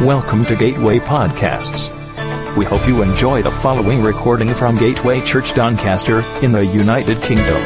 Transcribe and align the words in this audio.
Welcome 0.00 0.44
to 0.46 0.56
Gateway 0.56 0.98
Podcasts. 0.98 1.94
We 2.56 2.64
hope 2.64 2.88
you 2.88 3.02
enjoy 3.02 3.42
the 3.42 3.50
following 3.50 4.00
recording 4.00 4.48
from 4.48 4.78
Gateway 4.78 5.20
Church 5.20 5.52
Doncaster 5.52 6.22
in 6.42 6.52
the 6.52 6.64
United 6.64 7.20
Kingdom. 7.20 7.62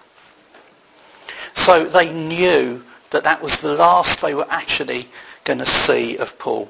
So 1.54 1.86
they 1.86 2.12
knew 2.12 2.84
that 3.12 3.24
that 3.24 3.44
was 3.44 3.62
the 3.62 3.76
last 3.76 4.22
they 4.22 4.34
were 4.34 4.48
actually 4.50 5.08
going 5.44 5.60
to 5.60 5.66
see 5.68 6.18
of 6.18 6.38
Paul. 6.40 6.70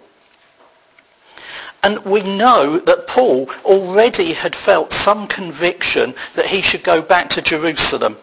And 1.86 2.04
we 2.04 2.24
know 2.24 2.80
that 2.80 3.06
Paul 3.06 3.48
already 3.64 4.34
had 4.34 4.56
felt 4.56 4.92
some 4.92 5.28
conviction 5.28 6.16
that 6.34 6.48
he 6.48 6.60
should 6.60 6.84
go 6.84 7.00
back 7.00 7.30
to 7.30 7.44
Jerusalem. 7.44 8.18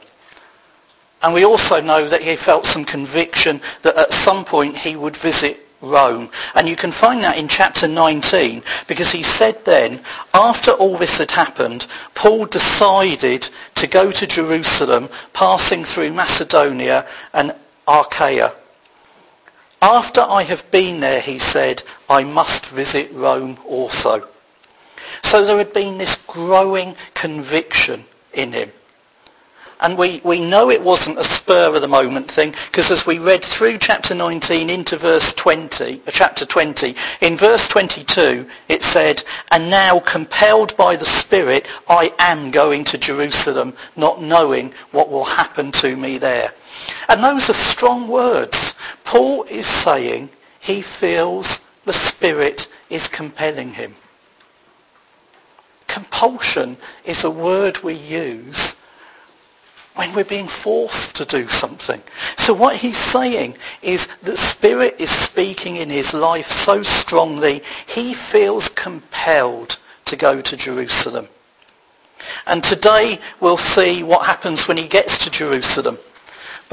And 1.23 1.33
we 1.33 1.45
also 1.45 1.81
know 1.81 2.09
that 2.09 2.23
he 2.23 2.35
felt 2.35 2.67
some 2.67 2.85
conviction 2.85 3.61
that 3.83 3.97
at 3.97 4.13
some 4.13 4.45
point 4.45 4.77
he 4.77 4.97
would 4.97 5.17
visit 5.17 5.65
Rome. 5.81 6.29
And 6.57 6.69
you 6.69 6.75
can 6.75 6.91
find 6.91 7.23
that 7.23 7.39
in 7.39 7.47
chapter 7.47 7.87
19 7.87 8.65
because 8.89 9.13
he 9.13 9.23
said 9.23 9.65
then, 9.65 10.01
after 10.35 10.73
all 10.73 10.97
this 10.97 11.19
had 11.19 11.31
happened, 11.31 11.87
Paul 12.17 12.47
decided 12.47 13.49
to 13.77 13.87
go 13.87 14.11
to 14.11 14.27
Jerusalem, 14.27 15.09
passing 15.35 15.85
through 15.85 16.13
Macedonia 16.13 17.07
and 17.33 17.55
Achaia. 17.87 18.55
After 19.83 20.21
I 20.21 20.45
have 20.45 20.71
been 20.71 21.01
there, 21.01 21.21
he 21.21 21.41
said, 21.41 21.83
I 22.09 22.23
must 22.23 22.67
visit 22.67 23.11
Rome 23.13 23.59
also. 23.67 24.29
So 25.25 25.45
there 25.45 25.59
had 25.59 25.73
been 25.73 25.99
this 25.99 26.25
growing 26.25 26.95
conviction 27.15 28.05
in 28.33 28.53
him. 28.53 28.71
And 29.81 29.99
we, 29.99 30.21
we 30.23 30.41
know 30.41 30.71
it 30.71 30.81
wasn't 30.81 31.19
a 31.19 31.25
spur 31.25 31.75
of 31.75 31.81
the 31.81 31.89
moment 31.89 32.31
thing 32.31 32.55
because 32.71 32.93
as 32.93 33.05
we 33.05 33.19
read 33.19 33.45
through 33.45 33.79
chapter 33.79 34.15
19 34.15 34.71
into 34.71 34.97
verse 34.97 35.35
20, 35.35 36.03
uh, 36.07 36.11
chapter 36.13 36.47
20, 36.47 36.95
in 37.21 37.37
verse 37.37 37.67
22 37.67 38.49
it 38.69 38.85
said, 38.85 39.25
And 39.51 39.69
now 39.69 39.99
compelled 39.99 40.77
by 40.77 40.95
the 40.95 41.05
Spirit 41.05 41.67
I 41.89 42.15
am 42.21 42.53
going 42.53 42.85
to 42.85 42.99
Jerusalem, 42.99 43.75
not 43.97 44.23
knowing 44.23 44.73
what 44.93 45.11
will 45.11 45.25
happen 45.25 45.73
to 45.73 45.97
me 45.97 46.19
there. 46.19 46.51
And 47.13 47.23
those 47.23 47.51
are 47.51 47.53
strong 47.53 48.09
words. 48.09 48.75
Paul 49.05 49.43
is 49.45 49.67
saying 49.67 50.31
he 50.61 50.81
feels 50.81 51.61
the 51.85 51.93
Spirit 51.93 52.69
is 52.89 53.07
compelling 53.07 53.75
him. 53.75 53.95
Compulsion 55.89 56.79
is 57.05 57.25
a 57.25 57.31
word 57.31 57.83
we 57.83 57.93
use 57.93 58.77
when 59.95 60.15
we're 60.15 60.25
being 60.25 60.49
forced 60.49 61.15
to 61.17 61.27
do 61.27 61.47
something. 61.49 62.01
So 62.39 62.55
what 62.55 62.77
he's 62.77 62.97
saying 62.97 63.57
is 63.83 64.07
that 64.23 64.39
Spirit 64.39 64.97
is 64.99 65.11
speaking 65.11 65.77
in 65.77 65.91
his 65.91 66.15
life 66.15 66.51
so 66.51 66.83
strongly, 66.83 67.63
he 67.87 68.15
feels 68.15 68.71
compelled 68.71 69.79
to 70.07 70.17
go 70.17 70.41
to 70.41 70.57
Jerusalem. 70.57 71.29
And 72.47 72.65
today 72.65 73.19
we'll 73.39 73.59
see 73.59 74.03
what 74.03 74.25
happens 74.25 74.67
when 74.67 74.79
he 74.79 74.89
gets 74.89 75.19
to 75.19 75.31
Jerusalem. 75.31 75.99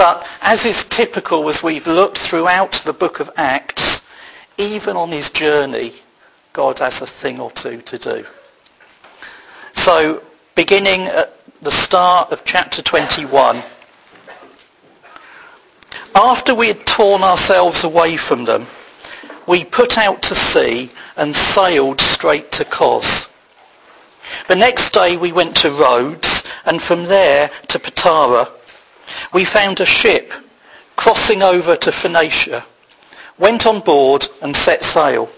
But 0.00 0.26
as 0.40 0.64
is 0.64 0.84
typical 0.84 1.46
as 1.50 1.62
we've 1.62 1.86
looked 1.86 2.16
throughout 2.16 2.72
the 2.86 2.92
book 2.94 3.20
of 3.20 3.30
Acts, 3.36 4.08
even 4.56 4.96
on 4.96 5.10
his 5.10 5.28
journey, 5.28 5.92
God 6.54 6.78
has 6.78 7.02
a 7.02 7.06
thing 7.06 7.38
or 7.38 7.50
two 7.50 7.82
to 7.82 7.98
do. 7.98 8.24
So 9.74 10.22
beginning 10.54 11.02
at 11.02 11.36
the 11.60 11.70
start 11.70 12.32
of 12.32 12.46
chapter 12.46 12.80
21, 12.80 13.62
after 16.14 16.54
we 16.54 16.68
had 16.68 16.86
torn 16.86 17.22
ourselves 17.22 17.84
away 17.84 18.16
from 18.16 18.46
them, 18.46 18.66
we 19.46 19.66
put 19.66 19.98
out 19.98 20.22
to 20.22 20.34
sea 20.34 20.90
and 21.18 21.36
sailed 21.36 22.00
straight 22.00 22.50
to 22.52 22.64
Cos. 22.64 23.30
The 24.48 24.56
next 24.56 24.94
day 24.94 25.18
we 25.18 25.32
went 25.32 25.54
to 25.58 25.70
Rhodes 25.70 26.42
and 26.64 26.80
from 26.80 27.04
there 27.04 27.50
to 27.68 27.78
Patara 27.78 28.48
we 29.32 29.44
found 29.44 29.80
a 29.80 29.86
ship 29.86 30.32
crossing 30.96 31.42
over 31.42 31.76
to 31.76 31.92
Phoenicia, 31.92 32.64
went 33.38 33.66
on 33.66 33.80
board 33.80 34.28
and 34.42 34.56
set 34.56 34.84
sail. 34.84 35.28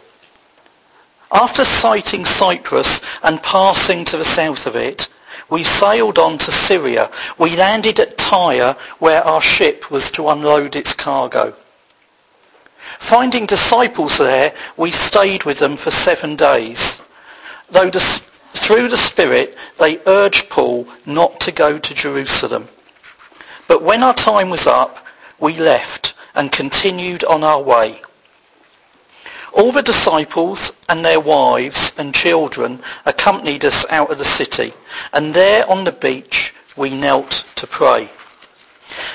After 1.31 1.65
sighting 1.65 2.25
Cyprus 2.25 3.01
and 3.23 3.43
passing 3.43 4.05
to 4.07 4.17
the 4.17 4.25
south 4.25 4.67
of 4.67 4.77
it, 4.77 5.09
we 5.49 5.65
sailed 5.65 6.19
on 6.19 6.39
to 6.39 6.51
Syria. 6.51 7.11
We 7.39 7.57
landed 7.57 8.01
at 8.01 8.19
Tyre 8.19 8.77
where 8.99 9.23
our 9.23 9.41
ship 9.41 9.91
was 9.91 10.11
to 10.13 10.29
unload 10.29 10.77
its 10.77 10.95
cargo. 10.95 11.55
Finding 12.99 13.47
disciples 13.47 14.19
there, 14.19 14.55
we 14.77 14.91
stayed 14.91 15.45
with 15.45 15.59
them 15.59 15.77
for 15.77 15.91
seven 15.91 16.37
days. 16.37 17.01
Though 17.71 17.91
the, 17.91 18.01
through 18.01 18.89
the 18.89 18.97
Spirit, 18.97 19.57
they 19.79 20.01
urged 20.07 20.51
Paul 20.51 20.87
not 21.07 21.41
to 21.41 21.53
go 21.53 21.79
to 21.79 21.95
Jerusalem. 21.95 22.69
But 23.73 23.85
when 23.85 24.03
our 24.03 24.13
time 24.13 24.51
was 24.51 24.67
up, 24.67 24.99
we 25.41 25.57
left 25.57 26.13
and 26.35 26.53
continued 26.53 27.25
on 27.25 27.43
our 27.43 27.63
way. 27.63 28.03
All 29.55 29.73
the 29.73 29.81
disciples 29.81 30.75
and 30.91 31.03
their 31.03 31.19
wives 31.19 31.91
and 31.97 32.15
children 32.15 32.83
accompanied 33.07 33.65
us 33.65 33.87
out 33.89 34.11
of 34.11 34.19
the 34.19 34.27
city, 34.27 34.75
and 35.15 35.33
there 35.33 35.67
on 35.71 35.85
the 35.85 35.93
beach 35.93 36.53
we 36.77 36.91
knelt 36.91 37.47
to 37.55 37.67
pray. 37.67 38.11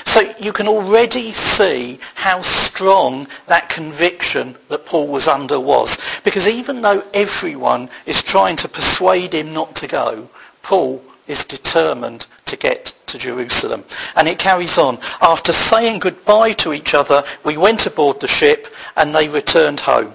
So 0.04 0.34
you 0.40 0.52
can 0.52 0.66
already 0.66 1.30
see 1.30 2.00
how 2.16 2.42
strong 2.42 3.28
that 3.46 3.68
conviction 3.68 4.56
that 4.70 4.86
Paul 4.86 5.06
was 5.06 5.28
under 5.28 5.60
was. 5.60 5.98
Because 6.24 6.48
even 6.48 6.82
though 6.82 7.04
everyone 7.14 7.90
is 8.06 8.24
trying 8.24 8.56
to 8.56 8.68
persuade 8.68 9.34
him 9.34 9.52
not 9.52 9.76
to 9.76 9.86
go, 9.86 10.28
Paul 10.62 11.00
is 11.28 11.44
determined 11.44 12.26
to 12.46 12.56
get 12.56 12.92
to 13.08 13.18
Jerusalem. 13.18 13.84
And 14.16 14.28
it 14.28 14.38
carries 14.38 14.78
on. 14.78 14.98
After 15.20 15.52
saying 15.52 15.98
goodbye 15.98 16.52
to 16.54 16.72
each 16.72 16.94
other, 16.94 17.24
we 17.44 17.56
went 17.56 17.86
aboard 17.86 18.20
the 18.20 18.28
ship 18.28 18.68
and 18.96 19.14
they 19.14 19.28
returned 19.28 19.80
home. 19.80 20.14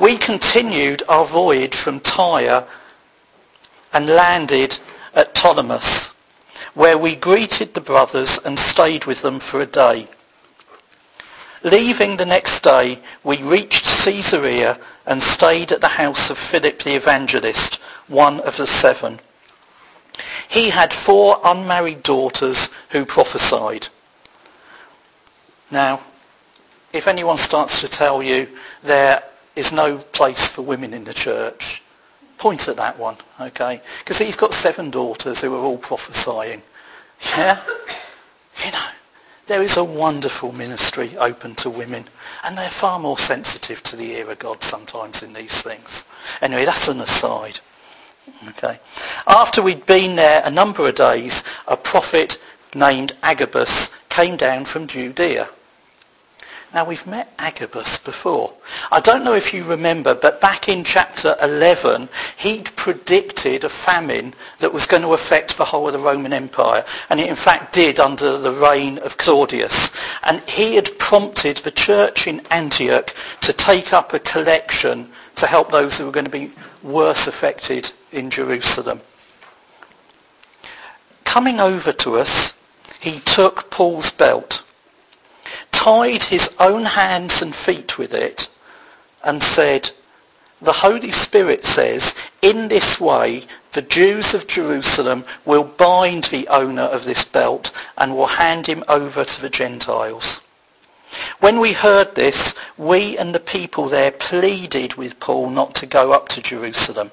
We 0.00 0.16
continued 0.16 1.02
our 1.08 1.24
voyage 1.24 1.74
from 1.74 2.00
Tyre 2.00 2.66
and 3.92 4.06
landed 4.08 4.78
at 5.14 5.34
Ptolemais, 5.34 6.10
where 6.74 6.98
we 6.98 7.14
greeted 7.14 7.74
the 7.74 7.80
brothers 7.80 8.38
and 8.44 8.58
stayed 8.58 9.04
with 9.04 9.22
them 9.22 9.38
for 9.38 9.60
a 9.60 9.66
day. 9.66 10.08
Leaving 11.62 12.16
the 12.16 12.26
next 12.26 12.62
day, 12.62 12.98
we 13.22 13.42
reached 13.42 13.86
Caesarea 14.04 14.78
and 15.06 15.22
stayed 15.22 15.72
at 15.72 15.80
the 15.80 15.88
house 15.88 16.28
of 16.28 16.36
Philip 16.36 16.82
the 16.82 16.94
evangelist, 16.94 17.76
one 18.08 18.40
of 18.40 18.56
the 18.56 18.66
seven. 18.66 19.20
He 20.48 20.70
had 20.70 20.92
four 20.92 21.40
unmarried 21.44 22.02
daughters 22.02 22.70
who 22.90 23.04
prophesied. 23.04 23.88
Now, 25.70 26.00
if 26.92 27.08
anyone 27.08 27.38
starts 27.38 27.80
to 27.80 27.88
tell 27.88 28.22
you 28.22 28.48
there 28.82 29.22
is 29.56 29.72
no 29.72 29.98
place 29.98 30.46
for 30.46 30.62
women 30.62 30.94
in 30.94 31.04
the 31.04 31.14
church, 31.14 31.82
point 32.38 32.68
at 32.68 32.76
that 32.76 32.98
one, 32.98 33.16
okay? 33.40 33.80
Because 33.98 34.18
he's 34.18 34.36
got 34.36 34.54
seven 34.54 34.90
daughters 34.90 35.40
who 35.40 35.54
are 35.54 35.58
all 35.58 35.78
prophesying. 35.78 36.62
Yeah? 37.36 37.60
You 38.64 38.70
know, 38.70 38.86
there 39.46 39.62
is 39.62 39.76
a 39.76 39.84
wonderful 39.84 40.52
ministry 40.52 41.16
open 41.18 41.54
to 41.56 41.70
women, 41.70 42.04
and 42.44 42.56
they're 42.56 42.70
far 42.70 42.98
more 42.98 43.18
sensitive 43.18 43.82
to 43.84 43.96
the 43.96 44.12
ear 44.12 44.30
of 44.30 44.38
God 44.38 44.62
sometimes 44.62 45.22
in 45.22 45.32
these 45.32 45.62
things. 45.62 46.04
Anyway, 46.40 46.64
that's 46.64 46.88
an 46.88 47.00
aside. 47.00 47.60
Okay. 48.48 48.78
After 49.26 49.62
we'd 49.62 49.86
been 49.86 50.16
there 50.16 50.42
a 50.44 50.50
number 50.50 50.88
of 50.88 50.94
days, 50.94 51.44
a 51.66 51.76
prophet 51.76 52.38
named 52.74 53.12
Agabus 53.22 53.90
came 54.08 54.36
down 54.36 54.64
from 54.64 54.86
Judea. 54.86 55.48
Now 56.74 56.84
we've 56.84 57.06
met 57.06 57.32
Agabus 57.38 57.98
before. 57.98 58.52
I 58.90 58.98
don't 58.98 59.22
know 59.22 59.34
if 59.34 59.54
you 59.54 59.62
remember, 59.62 60.12
but 60.12 60.40
back 60.40 60.68
in 60.68 60.82
chapter 60.82 61.36
11, 61.40 62.08
he'd 62.36 62.74
predicted 62.74 63.62
a 63.62 63.68
famine 63.68 64.34
that 64.58 64.72
was 64.72 64.86
going 64.86 65.02
to 65.02 65.12
affect 65.12 65.56
the 65.56 65.64
whole 65.64 65.86
of 65.86 65.92
the 65.92 66.00
Roman 66.00 66.32
Empire. 66.32 66.84
And 67.10 67.20
it 67.20 67.28
in 67.28 67.36
fact 67.36 67.74
did 67.74 68.00
under 68.00 68.38
the 68.38 68.52
reign 68.52 68.98
of 68.98 69.18
Claudius. 69.18 69.94
And 70.24 70.42
he 70.48 70.74
had 70.74 70.98
prompted 70.98 71.58
the 71.58 71.70
church 71.70 72.26
in 72.26 72.42
Antioch 72.50 73.14
to 73.42 73.52
take 73.52 73.92
up 73.92 74.12
a 74.12 74.18
collection 74.18 75.08
to 75.36 75.46
help 75.46 75.70
those 75.70 75.96
who 75.96 76.06
were 76.06 76.12
going 76.12 76.24
to 76.24 76.30
be 76.30 76.50
worse 76.82 77.28
affected 77.28 77.92
in 78.14 78.30
Jerusalem. 78.30 79.00
Coming 81.24 81.60
over 81.60 81.92
to 81.92 82.16
us, 82.16 82.58
he 83.00 83.20
took 83.20 83.70
Paul's 83.70 84.10
belt 84.10 84.64
tied 85.84 86.22
his 86.22 86.48
own 86.58 86.82
hands 86.82 87.42
and 87.42 87.54
feet 87.54 87.98
with 87.98 88.14
it 88.14 88.48
and 89.22 89.42
said, 89.42 89.90
the 90.62 90.72
Holy 90.72 91.10
Spirit 91.10 91.62
says, 91.66 92.14
in 92.40 92.68
this 92.68 92.98
way 92.98 93.44
the 93.72 93.82
Jews 93.82 94.32
of 94.32 94.46
Jerusalem 94.46 95.26
will 95.44 95.64
bind 95.64 96.24
the 96.24 96.48
owner 96.48 96.84
of 96.84 97.04
this 97.04 97.22
belt 97.22 97.70
and 97.98 98.16
will 98.16 98.28
hand 98.28 98.66
him 98.66 98.82
over 98.88 99.26
to 99.26 99.40
the 99.42 99.50
Gentiles. 99.50 100.40
When 101.40 101.60
we 101.60 101.74
heard 101.74 102.14
this, 102.14 102.54
we 102.78 103.18
and 103.18 103.34
the 103.34 103.40
people 103.40 103.90
there 103.90 104.10
pleaded 104.10 104.94
with 104.94 105.20
Paul 105.20 105.50
not 105.50 105.74
to 105.74 105.86
go 105.86 106.12
up 106.12 106.30
to 106.30 106.40
Jerusalem. 106.40 107.10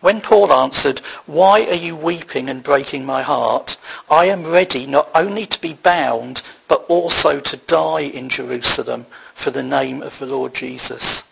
When 0.00 0.22
Paul 0.22 0.50
answered, 0.50 1.00
Why 1.26 1.66
are 1.66 1.74
you 1.74 1.94
weeping 1.94 2.48
and 2.48 2.62
breaking 2.62 3.04
my 3.04 3.20
heart? 3.20 3.76
I 4.10 4.26
am 4.26 4.46
ready 4.46 4.86
not 4.86 5.10
only 5.14 5.44
to 5.44 5.60
be 5.60 5.74
bound, 5.74 6.42
but 6.68 6.86
also 6.88 7.38
to 7.38 7.56
die 7.58 8.02
in 8.02 8.30
Jerusalem 8.30 9.04
for 9.34 9.50
the 9.50 9.62
name 9.62 10.02
of 10.02 10.18
the 10.18 10.24
Lord 10.24 10.54
Jesus. 10.54 11.22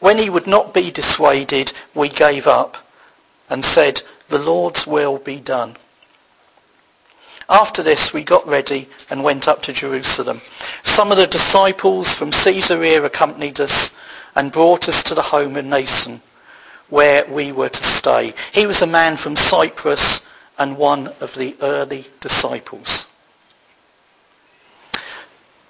When 0.00 0.18
he 0.18 0.28
would 0.28 0.48
not 0.48 0.74
be 0.74 0.90
dissuaded, 0.90 1.72
we 1.94 2.08
gave 2.08 2.48
up 2.48 2.88
and 3.48 3.64
said, 3.64 4.02
The 4.28 4.38
Lord's 4.40 4.84
will 4.84 5.18
be 5.18 5.38
done. 5.38 5.76
After 7.48 7.84
this, 7.84 8.12
we 8.12 8.24
got 8.24 8.48
ready 8.48 8.88
and 9.08 9.22
went 9.22 9.46
up 9.46 9.62
to 9.62 9.72
Jerusalem. 9.72 10.40
Some 10.82 11.12
of 11.12 11.18
the 11.18 11.26
disciples 11.28 12.12
from 12.12 12.32
Caesarea 12.32 13.04
accompanied 13.04 13.60
us 13.60 13.94
and 14.34 14.50
brought 14.50 14.88
us 14.88 15.04
to 15.04 15.14
the 15.14 15.22
home 15.22 15.54
of 15.54 15.64
Mnason 15.64 16.20
where 16.88 17.24
we 17.26 17.52
were 17.52 17.68
to 17.68 17.84
stay. 17.84 18.32
He 18.52 18.66
was 18.66 18.82
a 18.82 18.86
man 18.86 19.16
from 19.16 19.36
Cyprus 19.36 20.26
and 20.58 20.76
one 20.76 21.08
of 21.20 21.34
the 21.34 21.56
early 21.60 22.06
disciples. 22.20 23.06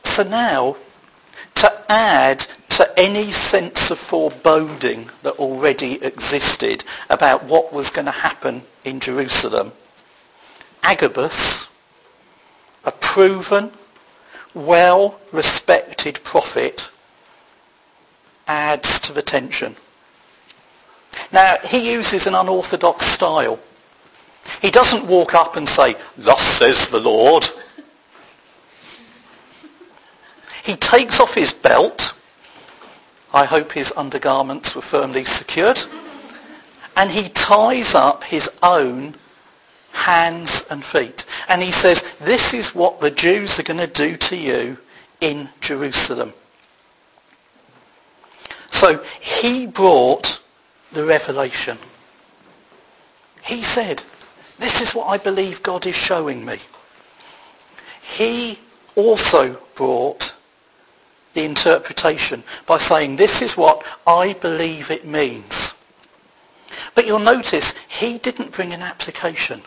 So 0.04 0.22
now, 0.22 0.76
to 1.56 1.72
add 1.88 2.46
to 2.70 2.92
any 2.98 3.30
sense 3.30 3.90
of 3.90 3.98
foreboding 3.98 5.08
that 5.22 5.38
already 5.38 6.04
existed 6.04 6.84
about 7.08 7.44
what 7.44 7.72
was 7.72 7.90
going 7.90 8.06
to 8.06 8.10
happen 8.10 8.62
in 8.84 9.00
Jerusalem, 9.00 9.72
Agabus, 10.82 11.68
a 12.84 12.92
proven, 12.92 13.70
well-respected 14.52 16.22
prophet, 16.22 16.90
adds 18.46 19.00
to 19.00 19.12
the 19.12 19.22
tension. 19.22 19.76
Now, 21.34 21.56
he 21.64 21.92
uses 21.92 22.28
an 22.28 22.36
unorthodox 22.36 23.06
style. 23.06 23.58
He 24.62 24.70
doesn't 24.70 25.04
walk 25.08 25.34
up 25.34 25.56
and 25.56 25.68
say, 25.68 25.96
thus 26.16 26.40
says 26.40 26.86
the 26.86 27.00
Lord. 27.00 27.44
He 30.62 30.76
takes 30.76 31.18
off 31.18 31.34
his 31.34 31.52
belt. 31.52 32.14
I 33.32 33.46
hope 33.46 33.72
his 33.72 33.92
undergarments 33.96 34.76
were 34.76 34.80
firmly 34.80 35.24
secured. 35.24 35.82
And 36.96 37.10
he 37.10 37.30
ties 37.30 37.96
up 37.96 38.22
his 38.22 38.48
own 38.62 39.16
hands 39.90 40.64
and 40.70 40.84
feet. 40.84 41.26
And 41.48 41.60
he 41.60 41.72
says, 41.72 42.04
this 42.20 42.54
is 42.54 42.76
what 42.76 43.00
the 43.00 43.10
Jews 43.10 43.58
are 43.58 43.64
going 43.64 43.80
to 43.80 43.88
do 43.88 44.14
to 44.14 44.36
you 44.36 44.78
in 45.20 45.48
Jerusalem. 45.60 46.32
So 48.70 49.02
he 49.20 49.66
brought 49.66 50.40
the 50.94 51.04
revelation. 51.04 51.76
He 53.42 53.62
said, 53.62 54.02
this 54.58 54.80
is 54.80 54.94
what 54.94 55.08
I 55.08 55.18
believe 55.18 55.62
God 55.62 55.86
is 55.86 55.94
showing 55.94 56.44
me. 56.44 56.56
He 58.02 58.58
also 58.96 59.58
brought 59.74 60.34
the 61.34 61.44
interpretation 61.44 62.44
by 62.66 62.78
saying, 62.78 63.16
this 63.16 63.42
is 63.42 63.56
what 63.56 63.84
I 64.06 64.34
believe 64.34 64.90
it 64.90 65.04
means. 65.04 65.74
But 66.94 67.06
you'll 67.06 67.18
notice 67.18 67.74
he 67.88 68.18
didn't 68.18 68.52
bring 68.52 68.72
an 68.72 68.82
application. 68.82 69.62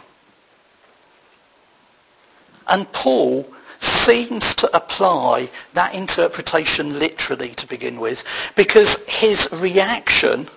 And 2.68 2.91
Paul 2.94 3.47
seems 3.79 4.56
to 4.56 4.75
apply 4.75 5.50
that 5.74 5.94
interpretation 5.94 6.97
literally 7.00 7.50
to 7.50 7.68
begin 7.68 8.00
with 8.00 8.24
because 8.56 9.06
his 9.06 9.50
reaction 9.51 10.47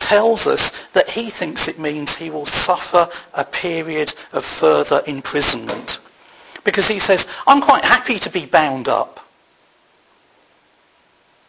tells 0.00 0.46
us 0.46 0.72
that 0.92 1.08
he 1.08 1.30
thinks 1.30 1.68
it 1.68 1.78
means 1.78 2.16
he 2.16 2.30
will 2.30 2.46
suffer 2.46 3.08
a 3.34 3.44
period 3.44 4.12
of 4.32 4.44
further 4.44 5.02
imprisonment. 5.06 6.00
Because 6.64 6.88
he 6.88 6.98
says, 6.98 7.26
I'm 7.46 7.60
quite 7.60 7.84
happy 7.84 8.18
to 8.18 8.30
be 8.30 8.46
bound 8.46 8.88
up. 8.88 9.24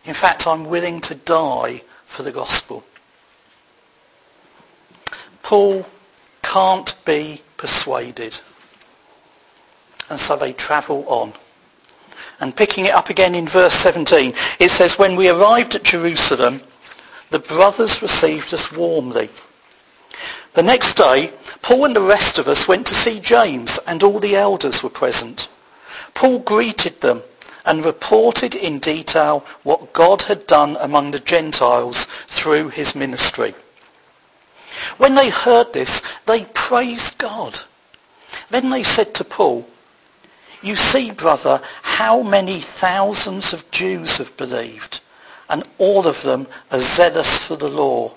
In 0.05 0.13
fact, 0.13 0.47
I'm 0.47 0.65
willing 0.65 0.99
to 1.01 1.15
die 1.15 1.81
for 2.05 2.23
the 2.23 2.31
gospel. 2.31 2.83
Paul 5.43 5.85
can't 6.43 6.95
be 7.05 7.41
persuaded. 7.57 8.37
And 10.09 10.19
so 10.19 10.35
they 10.35 10.53
travel 10.53 11.05
on. 11.07 11.33
And 12.39 12.55
picking 12.55 12.85
it 12.85 12.93
up 12.93 13.09
again 13.09 13.35
in 13.35 13.47
verse 13.47 13.73
17, 13.73 14.33
it 14.59 14.71
says, 14.71 14.97
When 14.97 15.15
we 15.15 15.29
arrived 15.29 15.75
at 15.75 15.83
Jerusalem, 15.83 16.61
the 17.31 17.39
brothers 17.39 18.01
received 18.01 18.53
us 18.53 18.71
warmly. 18.71 19.29
The 20.53 20.63
next 20.63 20.95
day, 20.95 21.31
Paul 21.61 21.85
and 21.85 21.95
the 21.95 22.01
rest 22.01 22.37
of 22.37 22.47
us 22.47 22.67
went 22.67 22.85
to 22.87 22.93
see 22.93 23.21
James, 23.21 23.79
and 23.87 24.03
all 24.03 24.19
the 24.19 24.35
elders 24.35 24.83
were 24.83 24.89
present. 24.89 25.47
Paul 26.13 26.39
greeted 26.39 26.99
them 26.99 27.23
and 27.65 27.85
reported 27.85 28.53
in 28.53 28.79
detail 28.79 29.45
what 29.63 29.93
God 29.93 30.23
had 30.23 30.45
done 30.45 30.77
among 30.81 31.11
the 31.11 31.19
Gentiles 31.19 32.05
through 32.27 32.69
his 32.69 32.95
ministry. 32.95 33.53
When 34.97 35.15
they 35.15 35.29
heard 35.29 35.71
this, 35.71 36.01
they 36.25 36.45
praised 36.53 37.17
God. 37.17 37.59
Then 38.49 38.69
they 38.69 38.83
said 38.83 39.13
to 39.15 39.23
Paul, 39.23 39.69
You 40.61 40.75
see, 40.75 41.11
brother, 41.11 41.61
how 41.81 42.23
many 42.23 42.59
thousands 42.59 43.53
of 43.53 43.69
Jews 43.71 44.17
have 44.17 44.35
believed 44.35 44.99
and 45.51 45.67
all 45.77 46.07
of 46.07 46.23
them 46.23 46.47
are 46.71 46.79
zealous 46.79 47.37
for 47.37 47.57
the 47.57 47.69
law. 47.69 48.11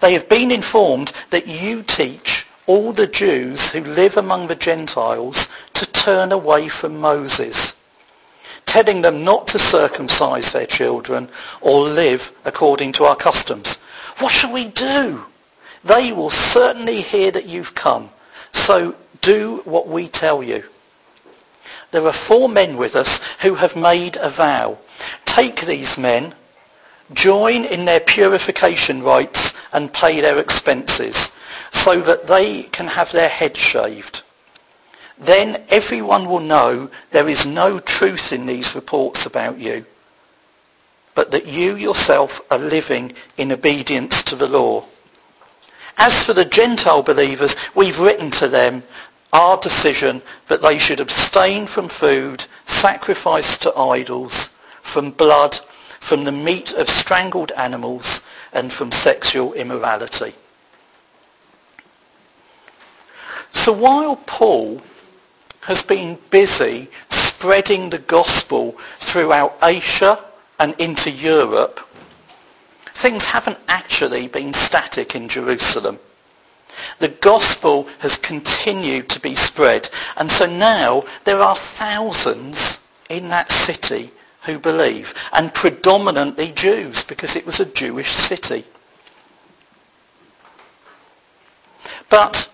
They 0.00 0.12
have 0.12 0.28
been 0.28 0.50
informed 0.50 1.12
that 1.30 1.46
you 1.46 1.82
teach 1.82 2.46
all 2.66 2.92
the 2.92 3.06
Jews 3.06 3.70
who 3.70 3.80
live 3.80 4.16
among 4.16 4.46
the 4.46 4.54
Gentiles 4.54 5.48
to 5.74 5.86
turn 5.86 6.30
away 6.30 6.68
from 6.68 7.00
Moses, 7.00 7.80
telling 8.66 9.00
them 9.00 9.24
not 9.24 9.48
to 9.48 9.58
circumcise 9.58 10.52
their 10.52 10.66
children 10.66 11.28
or 11.60 11.88
live 11.88 12.32
according 12.44 12.92
to 12.92 13.04
our 13.04 13.16
customs. 13.16 13.76
What 14.18 14.32
shall 14.32 14.52
we 14.52 14.68
do? 14.68 15.24
They 15.84 16.12
will 16.12 16.30
certainly 16.30 17.00
hear 17.00 17.30
that 17.30 17.46
you've 17.46 17.74
come, 17.74 18.10
so 18.52 18.94
do 19.20 19.62
what 19.64 19.88
we 19.88 20.08
tell 20.08 20.42
you. 20.42 20.64
There 21.90 22.06
are 22.06 22.12
four 22.12 22.48
men 22.48 22.76
with 22.76 22.94
us 22.94 23.20
who 23.40 23.54
have 23.54 23.76
made 23.76 24.16
a 24.16 24.30
vow 24.30 24.78
take 25.32 25.62
these 25.62 25.96
men, 25.96 26.34
join 27.14 27.64
in 27.64 27.86
their 27.86 28.00
purification 28.00 29.02
rites 29.02 29.54
and 29.72 29.90
pay 29.90 30.20
their 30.20 30.38
expenses 30.38 31.32
so 31.70 32.00
that 32.02 32.26
they 32.26 32.64
can 32.64 32.86
have 32.86 33.10
their 33.12 33.30
heads 33.30 33.58
shaved. 33.58 34.22
Then 35.18 35.62
everyone 35.70 36.26
will 36.26 36.40
know 36.40 36.90
there 37.12 37.28
is 37.30 37.46
no 37.46 37.80
truth 37.80 38.30
in 38.30 38.44
these 38.44 38.74
reports 38.74 39.24
about 39.24 39.58
you, 39.58 39.86
but 41.14 41.30
that 41.30 41.46
you 41.46 41.76
yourself 41.76 42.42
are 42.50 42.58
living 42.58 43.12
in 43.38 43.52
obedience 43.52 44.22
to 44.24 44.36
the 44.36 44.48
law. 44.48 44.84
As 45.96 46.22
for 46.22 46.34
the 46.34 46.44
Gentile 46.44 47.02
believers, 47.02 47.56
we've 47.74 48.00
written 48.00 48.30
to 48.32 48.48
them 48.48 48.82
our 49.32 49.56
decision 49.56 50.20
that 50.48 50.60
they 50.60 50.78
should 50.78 51.00
abstain 51.00 51.66
from 51.66 51.88
food 51.88 52.44
sacrificed 52.66 53.62
to 53.62 53.74
idols, 53.78 54.50
from 54.82 55.10
blood, 55.10 55.58
from 56.00 56.24
the 56.24 56.32
meat 56.32 56.72
of 56.74 56.88
strangled 56.88 57.52
animals, 57.52 58.22
and 58.52 58.70
from 58.70 58.92
sexual 58.92 59.54
immorality. 59.54 60.34
So 63.52 63.72
while 63.72 64.16
Paul 64.26 64.82
has 65.62 65.82
been 65.82 66.18
busy 66.30 66.88
spreading 67.08 67.90
the 67.90 67.98
gospel 67.98 68.72
throughout 68.98 69.56
Asia 69.62 70.18
and 70.58 70.74
into 70.78 71.10
Europe, 71.10 71.80
things 72.86 73.24
haven't 73.24 73.58
actually 73.68 74.26
been 74.28 74.52
static 74.52 75.14
in 75.14 75.28
Jerusalem. 75.28 75.98
The 76.98 77.08
gospel 77.08 77.88
has 78.00 78.16
continued 78.16 79.08
to 79.10 79.20
be 79.20 79.34
spread. 79.34 79.88
And 80.16 80.30
so 80.30 80.46
now 80.46 81.04
there 81.24 81.40
are 81.40 81.56
thousands 81.56 82.80
in 83.08 83.28
that 83.28 83.52
city 83.52 84.10
who 84.44 84.58
believe, 84.58 85.14
and 85.32 85.54
predominantly 85.54 86.52
Jews, 86.52 87.04
because 87.04 87.36
it 87.36 87.46
was 87.46 87.60
a 87.60 87.64
Jewish 87.64 88.10
city. 88.10 88.64
But 92.08 92.50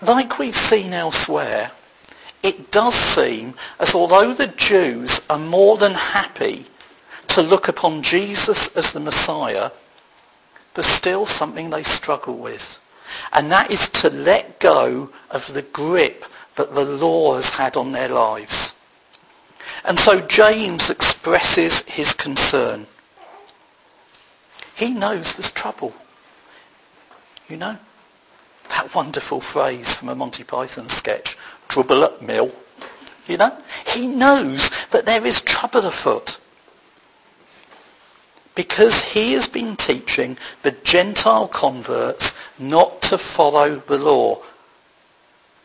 like 0.00 0.38
we've 0.38 0.56
seen 0.56 0.92
elsewhere, 0.92 1.70
it 2.42 2.72
does 2.72 2.94
seem 2.94 3.54
as 3.78 3.94
although 3.94 4.34
the 4.34 4.48
Jews 4.48 5.24
are 5.30 5.38
more 5.38 5.76
than 5.76 5.92
happy 5.92 6.66
to 7.28 7.42
look 7.42 7.68
upon 7.68 8.02
Jesus 8.02 8.76
as 8.76 8.92
the 8.92 9.00
Messiah, 9.00 9.70
there's 10.74 10.86
still 10.86 11.26
something 11.26 11.70
they 11.70 11.82
struggle 11.82 12.36
with. 12.36 12.80
And 13.32 13.52
that 13.52 13.70
is 13.70 13.88
to 13.90 14.10
let 14.10 14.58
go 14.58 15.10
of 15.30 15.52
the 15.52 15.62
grip 15.62 16.24
that 16.56 16.74
the 16.74 16.84
law 16.84 17.36
has 17.36 17.50
had 17.50 17.76
on 17.76 17.92
their 17.92 18.08
lives. 18.08 18.71
And 19.84 19.98
so 19.98 20.20
James 20.20 20.90
expresses 20.90 21.80
his 21.82 22.12
concern. 22.12 22.86
He 24.76 24.90
knows 24.90 25.34
there's 25.34 25.50
trouble. 25.50 25.92
You 27.48 27.56
know? 27.56 27.78
That 28.68 28.94
wonderful 28.94 29.40
phrase 29.40 29.94
from 29.94 30.08
a 30.08 30.14
Monty 30.14 30.44
Python 30.44 30.88
sketch, 30.88 31.36
trouble 31.68 32.04
at 32.04 32.22
mill. 32.22 32.52
You 33.26 33.36
know? 33.36 33.56
He 33.86 34.06
knows 34.06 34.70
that 34.90 35.04
there 35.04 35.26
is 35.26 35.40
trouble 35.42 35.86
afoot 35.86 36.38
because 38.54 39.02
he 39.02 39.32
has 39.32 39.48
been 39.48 39.76
teaching 39.76 40.36
the 40.62 40.72
Gentile 40.84 41.48
converts 41.48 42.38
not 42.58 43.00
to 43.02 43.18
follow 43.18 43.76
the 43.76 43.98
law. 43.98 44.42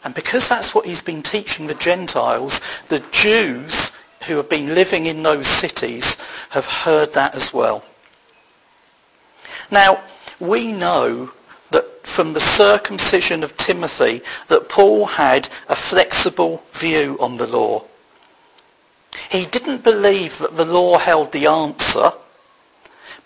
And 0.03 0.13
because 0.13 0.47
that's 0.47 0.74
what 0.74 0.86
he's 0.86 1.01
been 1.01 1.21
teaching 1.21 1.67
the 1.67 1.75
Gentiles, 1.75 2.62
the 2.88 3.03
Jews 3.12 3.91
who 4.25 4.38
have 4.38 4.50
been 4.50 4.74
living 4.75 5.05
in 5.05 5.24
those 5.24 5.47
cities 5.47 6.17
have 6.50 6.65
heard 6.65 7.13
that 7.13 7.36
as 7.36 7.53
well. 7.53 7.83
Now, 9.69 10.03
we 10.39 10.71
know 10.71 11.31
that 11.71 12.05
from 12.07 12.33
the 12.33 12.39
circumcision 12.39 13.43
of 13.43 13.57
Timothy 13.57 14.21
that 14.47 14.69
Paul 14.69 15.05
had 15.05 15.50
a 15.67 15.75
flexible 15.75 16.63
view 16.71 17.17
on 17.19 17.38
the 17.38 17.47
law. 17.47 17.83
He 19.29 19.45
didn't 19.45 19.83
believe 19.83 20.38
that 20.39 20.55
the 20.55 20.65
law 20.65 20.97
held 20.97 21.31
the 21.31 21.47
answer 21.47 22.12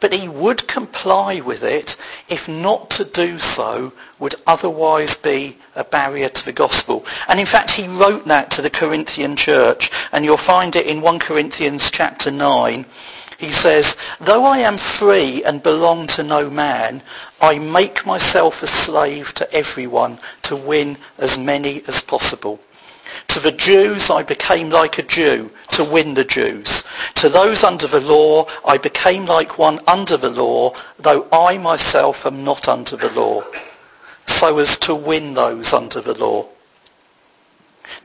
but 0.01 0.13
he 0.13 0.27
would 0.27 0.67
comply 0.67 1.39
with 1.39 1.63
it 1.63 1.96
if 2.27 2.50
not 2.50 2.89
to 2.89 3.05
do 3.05 3.39
so 3.39 3.93
would 4.20 4.36
otherwise 4.46 5.15
be 5.15 5.58
a 5.75 5.84
barrier 5.86 6.27
to 6.27 6.43
the 6.43 6.51
gospel. 6.51 7.05
And 7.29 7.39
in 7.39 7.46
fact, 7.46 7.72
he 7.72 7.88
wrote 7.88 8.25
that 8.25 8.51
to 8.51 8.62
the 8.62 8.70
Corinthian 8.70 9.38
church, 9.38 9.89
and 10.12 10.25
you'll 10.25 10.36
find 10.36 10.75
it 10.75 10.88
in 10.88 11.00
1 11.00 11.20
Corinthians 11.20 11.89
chapter 11.89 12.31
9. 12.31 12.86
He 13.38 13.51
says, 13.51 13.96
Though 14.20 14.43
I 14.43 14.60
am 14.60 14.77
free 14.77 15.43
and 15.43 15.63
belong 15.63 16.08
to 16.08 16.24
no 16.24 16.50
man, 16.50 17.01
I 17.39 17.58
make 17.60 18.05
myself 18.05 18.62
a 18.62 18.67
slave 18.67 19.34
to 19.36 19.51
everyone 19.53 20.20
to 20.43 20.55
win 20.55 20.98
as 21.17 21.38
many 21.38 21.84
as 21.88 22.01
possible. 22.01 22.60
To 23.27 23.39
the 23.39 23.51
Jews 23.51 24.10
I 24.10 24.24
became 24.24 24.70
like 24.70 24.98
a 24.98 25.03
Jew 25.03 25.51
to 25.72 25.84
win 25.84 26.13
the 26.13 26.25
Jews. 26.25 26.84
To 27.15 27.30
those 27.30 27.63
under 27.63 27.88
the 27.88 28.01
law 28.01 28.46
I 28.65 28.77
became 28.77 29.25
like 29.25 29.58
one 29.58 29.80
under 29.88 30.18
the 30.18 30.30
law, 30.30 30.74
though 31.00 31.27
I 31.32 31.58
myself 31.58 32.25
am 32.25 32.44
not 32.44 32.68
under 32.68 32.98
the 32.98 33.10
law, 33.12 33.44
so 34.27 34.58
as 34.60 34.77
to 34.80 34.94
win 34.94 35.34
those 35.34 35.72
under 35.72 36.01
the 36.01 36.13
law. 36.13 36.48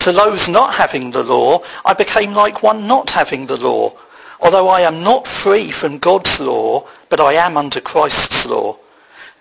To 0.00 0.12
those 0.12 0.48
not 0.48 0.74
having 0.74 1.10
the 1.10 1.24
law 1.24 1.62
I 1.84 1.94
became 1.94 2.32
like 2.32 2.62
one 2.62 2.86
not 2.86 3.10
having 3.10 3.46
the 3.46 3.56
law, 3.56 3.94
although 4.40 4.68
I 4.68 4.82
am 4.82 5.02
not 5.02 5.26
free 5.26 5.70
from 5.70 5.98
God's 5.98 6.38
law, 6.40 6.86
but 7.08 7.20
I 7.20 7.32
am 7.32 7.56
under 7.56 7.80
Christ's 7.80 8.46
law, 8.46 8.76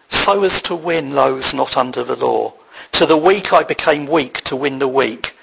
so 0.07 0.43
as 0.43 0.61
to 0.63 0.75
win 0.75 1.11
those 1.11 1.53
not 1.53 1.77
under 1.77 2.03
the 2.03 2.15
law. 2.15 2.53
To 2.93 3.05
the 3.05 3.17
weak 3.17 3.53
I 3.53 3.63
became 3.63 4.05
weak 4.05 4.41
to 4.45 4.55
win 4.55 4.79
the 4.79 4.87
weak. 4.87 5.35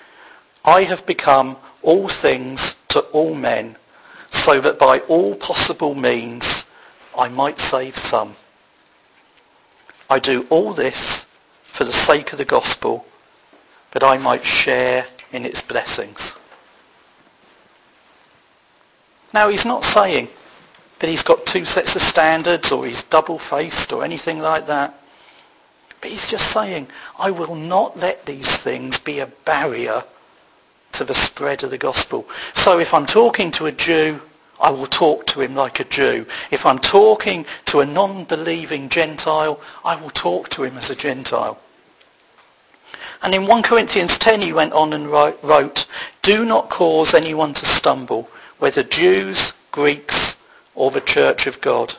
I 0.64 0.84
have 0.84 1.04
become 1.06 1.56
all 1.82 2.08
things 2.08 2.76
to 2.88 3.00
all 3.12 3.34
men, 3.34 3.76
so 4.30 4.60
that 4.60 4.78
by 4.78 5.00
all 5.00 5.34
possible 5.34 5.94
means 5.94 6.64
I 7.18 7.28
might 7.28 7.58
save 7.58 7.96
some. 7.96 8.36
I 10.08 10.18
do 10.18 10.46
all 10.50 10.72
this 10.72 11.26
for 11.62 11.84
the 11.84 11.92
sake 11.92 12.32
of 12.32 12.38
the 12.38 12.44
gospel, 12.44 13.06
that 13.92 14.04
I 14.04 14.18
might 14.18 14.44
share 14.44 15.06
in 15.32 15.44
its 15.44 15.62
blessings. 15.62 16.36
Now 19.34 19.48
he's 19.48 19.64
not 19.64 19.84
saying 19.84 20.28
that 20.98 21.08
he's 21.08 21.22
got 21.22 21.46
two 21.46 21.64
sets 21.64 21.96
of 21.96 22.02
standards 22.02 22.70
or 22.70 22.86
he's 22.86 23.02
double-faced 23.02 23.92
or 23.92 24.04
anything 24.04 24.38
like 24.38 24.66
that. 24.66 24.94
But 26.00 26.10
he's 26.10 26.30
just 26.30 26.52
saying, 26.52 26.88
I 27.18 27.30
will 27.30 27.56
not 27.56 27.98
let 27.98 28.26
these 28.26 28.56
things 28.56 28.98
be 28.98 29.18
a 29.18 29.26
barrier 29.26 30.04
to 30.92 31.04
the 31.04 31.14
spread 31.14 31.62
of 31.62 31.70
the 31.70 31.78
gospel. 31.78 32.28
So 32.54 32.78
if 32.78 32.94
I'm 32.94 33.06
talking 33.06 33.50
to 33.52 33.66
a 33.66 33.72
Jew, 33.72 34.20
I 34.60 34.70
will 34.70 34.86
talk 34.86 35.26
to 35.28 35.40
him 35.40 35.54
like 35.54 35.80
a 35.80 35.84
Jew. 35.84 36.24
If 36.50 36.64
I'm 36.64 36.78
talking 36.78 37.44
to 37.66 37.80
a 37.80 37.86
non-believing 37.86 38.88
Gentile, 38.88 39.60
I 39.84 39.96
will 39.96 40.10
talk 40.10 40.48
to 40.50 40.62
him 40.62 40.76
as 40.76 40.88
a 40.88 40.94
Gentile. 40.94 41.58
And 43.22 43.34
in 43.34 43.46
1 43.46 43.62
Corinthians 43.62 44.18
10 44.18 44.40
he 44.40 44.52
went 44.52 44.72
on 44.72 44.92
and 44.92 45.08
wrote, 45.08 45.86
Do 46.22 46.44
not 46.44 46.70
cause 46.70 47.14
anyone 47.14 47.54
to 47.54 47.66
stumble, 47.66 48.28
whether 48.58 48.82
Jews, 48.82 49.52
Greeks, 49.70 50.36
or 50.74 50.90
the 50.90 51.00
church 51.00 51.46
of 51.46 51.60
God. 51.60 51.94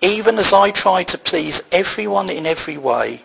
Even 0.00 0.38
as 0.38 0.52
I 0.52 0.70
try 0.70 1.02
to 1.04 1.18
please 1.18 1.62
everyone 1.72 2.30
in 2.30 2.46
every 2.46 2.76
way, 2.76 3.22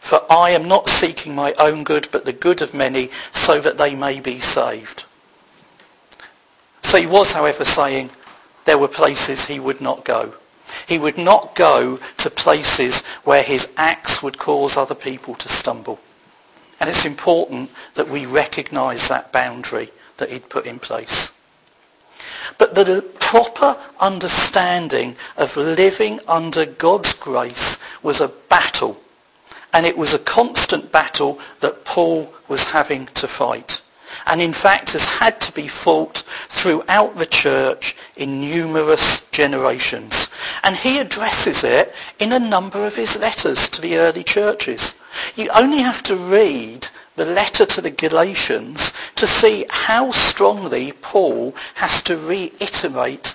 for 0.00 0.20
I 0.30 0.50
am 0.50 0.68
not 0.68 0.88
seeking 0.88 1.34
my 1.34 1.52
own 1.54 1.84
good, 1.84 2.08
but 2.10 2.24
the 2.24 2.32
good 2.32 2.62
of 2.62 2.74
many, 2.74 3.10
so 3.32 3.60
that 3.60 3.78
they 3.78 3.94
may 3.94 4.20
be 4.20 4.40
saved. 4.40 5.04
So 6.82 6.98
he 6.98 7.06
was, 7.06 7.32
however, 7.32 7.64
saying 7.64 8.10
there 8.64 8.78
were 8.78 8.88
places 8.88 9.46
he 9.46 9.60
would 9.60 9.80
not 9.80 10.04
go. 10.04 10.34
He 10.86 10.98
would 10.98 11.18
not 11.18 11.54
go 11.54 11.98
to 12.18 12.30
places 12.30 13.00
where 13.24 13.42
his 13.42 13.72
acts 13.76 14.22
would 14.22 14.38
cause 14.38 14.76
other 14.76 14.94
people 14.94 15.34
to 15.36 15.48
stumble. 15.48 15.98
And 16.80 16.88
it's 16.88 17.04
important 17.04 17.70
that 17.94 18.08
we 18.08 18.26
recognize 18.26 19.08
that 19.08 19.32
boundary 19.32 19.90
that 20.18 20.30
he'd 20.30 20.48
put 20.48 20.66
in 20.66 20.78
place. 20.78 21.32
But 22.56 22.74
the 22.74 23.04
proper 23.20 23.76
understanding 24.00 25.16
of 25.36 25.56
living 25.56 26.20
under 26.26 26.64
God's 26.64 27.12
grace 27.12 27.78
was 28.02 28.20
a 28.20 28.28
battle 28.28 29.00
and 29.72 29.84
it 29.86 29.96
was 29.96 30.14
a 30.14 30.18
constant 30.18 30.90
battle 30.90 31.38
that 31.60 31.84
Paul 31.84 32.32
was 32.48 32.64
having 32.70 33.06
to 33.14 33.28
fight. 33.28 33.80
And 34.26 34.40
in 34.40 34.52
fact 34.52 34.92
has 34.92 35.04
had 35.04 35.40
to 35.42 35.52
be 35.52 35.68
fought 35.68 36.24
throughout 36.48 37.16
the 37.16 37.26
church 37.26 37.96
in 38.16 38.40
numerous 38.40 39.28
generations. 39.30 40.28
And 40.62 40.76
he 40.76 40.98
addresses 40.98 41.64
it 41.64 41.94
in 42.18 42.32
a 42.32 42.38
number 42.38 42.86
of 42.86 42.96
his 42.96 43.16
letters 43.16 43.68
to 43.70 43.80
the 43.80 43.96
early 43.98 44.24
churches. 44.24 44.94
You 45.36 45.48
only 45.54 45.78
have 45.78 46.02
to 46.04 46.16
read 46.16 46.88
the 47.16 47.26
letter 47.26 47.66
to 47.66 47.80
the 47.80 47.90
Galatians 47.90 48.92
to 49.16 49.26
see 49.26 49.66
how 49.68 50.12
strongly 50.12 50.92
Paul 50.92 51.54
has 51.74 52.00
to 52.02 52.16
reiterate 52.16 53.34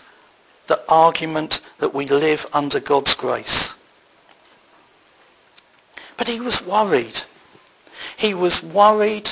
the 0.67 0.81
argument 0.89 1.59
that 1.79 1.93
we 1.93 2.07
live 2.07 2.45
under 2.53 2.79
God's 2.79 3.13
grace. 3.13 3.75
But 6.23 6.31
he 6.31 6.39
was 6.39 6.65
worried. 6.65 7.19
He 8.15 8.33
was 8.33 8.63
worried 8.63 9.31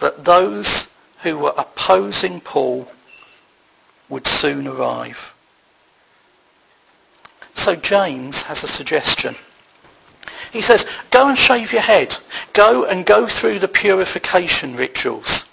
that 0.00 0.22
those 0.22 0.92
who 1.22 1.38
were 1.38 1.54
opposing 1.56 2.42
Paul 2.42 2.92
would 4.10 4.26
soon 4.26 4.68
arrive. 4.68 5.34
So 7.54 7.74
James 7.74 8.42
has 8.42 8.62
a 8.62 8.68
suggestion. 8.68 9.34
He 10.52 10.60
says, 10.60 10.84
go 11.10 11.26
and 11.26 11.38
shave 11.38 11.72
your 11.72 11.80
head. 11.80 12.18
Go 12.52 12.84
and 12.84 13.06
go 13.06 13.26
through 13.26 13.58
the 13.58 13.66
purification 13.66 14.76
rituals. 14.76 15.46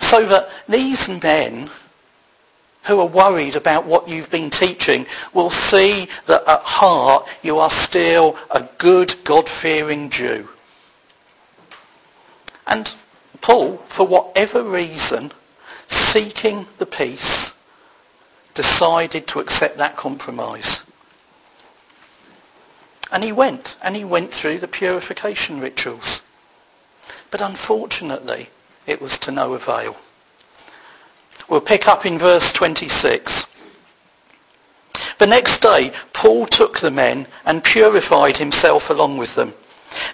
So 0.00 0.26
that 0.26 0.50
these 0.68 1.08
men 1.08 1.70
who 2.84 2.98
are 3.00 3.06
worried 3.06 3.56
about 3.56 3.86
what 3.86 4.08
you've 4.08 4.30
been 4.30 4.50
teaching 4.50 5.06
will 5.32 5.50
see 5.50 6.08
that 6.26 6.42
at 6.48 6.62
heart 6.62 7.26
you 7.42 7.58
are 7.58 7.70
still 7.70 8.36
a 8.50 8.68
good, 8.78 9.14
God-fearing 9.24 10.10
Jew. 10.10 10.48
And 12.66 12.92
Paul, 13.40 13.78
for 13.78 14.06
whatever 14.06 14.62
reason, 14.62 15.32
seeking 15.88 16.66
the 16.78 16.86
peace, 16.86 17.54
decided 18.54 19.26
to 19.28 19.40
accept 19.40 19.76
that 19.78 19.96
compromise. 19.96 20.82
And 23.10 23.22
he 23.22 23.32
went, 23.32 23.76
and 23.82 23.94
he 23.94 24.04
went 24.04 24.32
through 24.32 24.58
the 24.58 24.68
purification 24.68 25.60
rituals. 25.60 26.22
But 27.30 27.40
unfortunately, 27.40 28.48
it 28.86 29.00
was 29.00 29.18
to 29.18 29.30
no 29.30 29.54
avail. 29.54 29.96
We'll 31.52 31.60
pick 31.60 31.86
up 31.86 32.06
in 32.06 32.18
verse 32.18 32.50
26. 32.50 33.44
The 35.18 35.26
next 35.26 35.60
day, 35.60 35.92
Paul 36.14 36.46
took 36.46 36.80
the 36.80 36.90
men 36.90 37.26
and 37.44 37.62
purified 37.62 38.38
himself 38.38 38.88
along 38.88 39.18
with 39.18 39.34
them. 39.34 39.52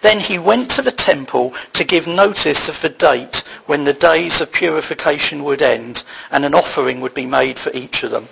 Then 0.03 0.19
he 0.19 0.41
went 0.41 0.69
to 0.73 0.83
the 0.83 0.91
temple 0.91 1.55
to 1.75 1.85
give 1.85 2.09
notice 2.09 2.69
of 2.69 2.81
the 2.81 2.89
date 2.89 3.45
when 3.67 3.85
the 3.85 3.93
days 3.93 4.41
of 4.41 4.51
purification 4.51 5.45
would 5.45 5.63
end 5.63 6.03
and 6.33 6.45
an 6.45 6.55
offering 6.55 7.01
would 7.03 7.15
be 7.15 7.25
made 7.25 7.57
for 7.57 7.71
each 7.73 8.03
of 8.03 8.11
them. 8.11 8.27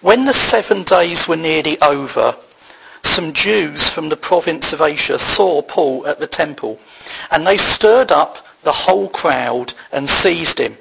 When 0.00 0.24
the 0.24 0.34
seven 0.34 0.82
days 0.82 1.28
were 1.28 1.36
nearly 1.36 1.80
over, 1.80 2.34
some 3.04 3.32
Jews 3.32 3.88
from 3.88 4.08
the 4.08 4.16
province 4.16 4.72
of 4.72 4.80
Asia 4.80 5.20
saw 5.20 5.62
Paul 5.62 6.08
at 6.08 6.18
the 6.18 6.26
temple, 6.26 6.80
and 7.30 7.46
they 7.46 7.56
stirred 7.56 8.10
up 8.10 8.44
the 8.64 8.72
whole 8.72 9.08
crowd 9.08 9.74
and 9.92 10.10
seized 10.10 10.58
him, 10.58 10.76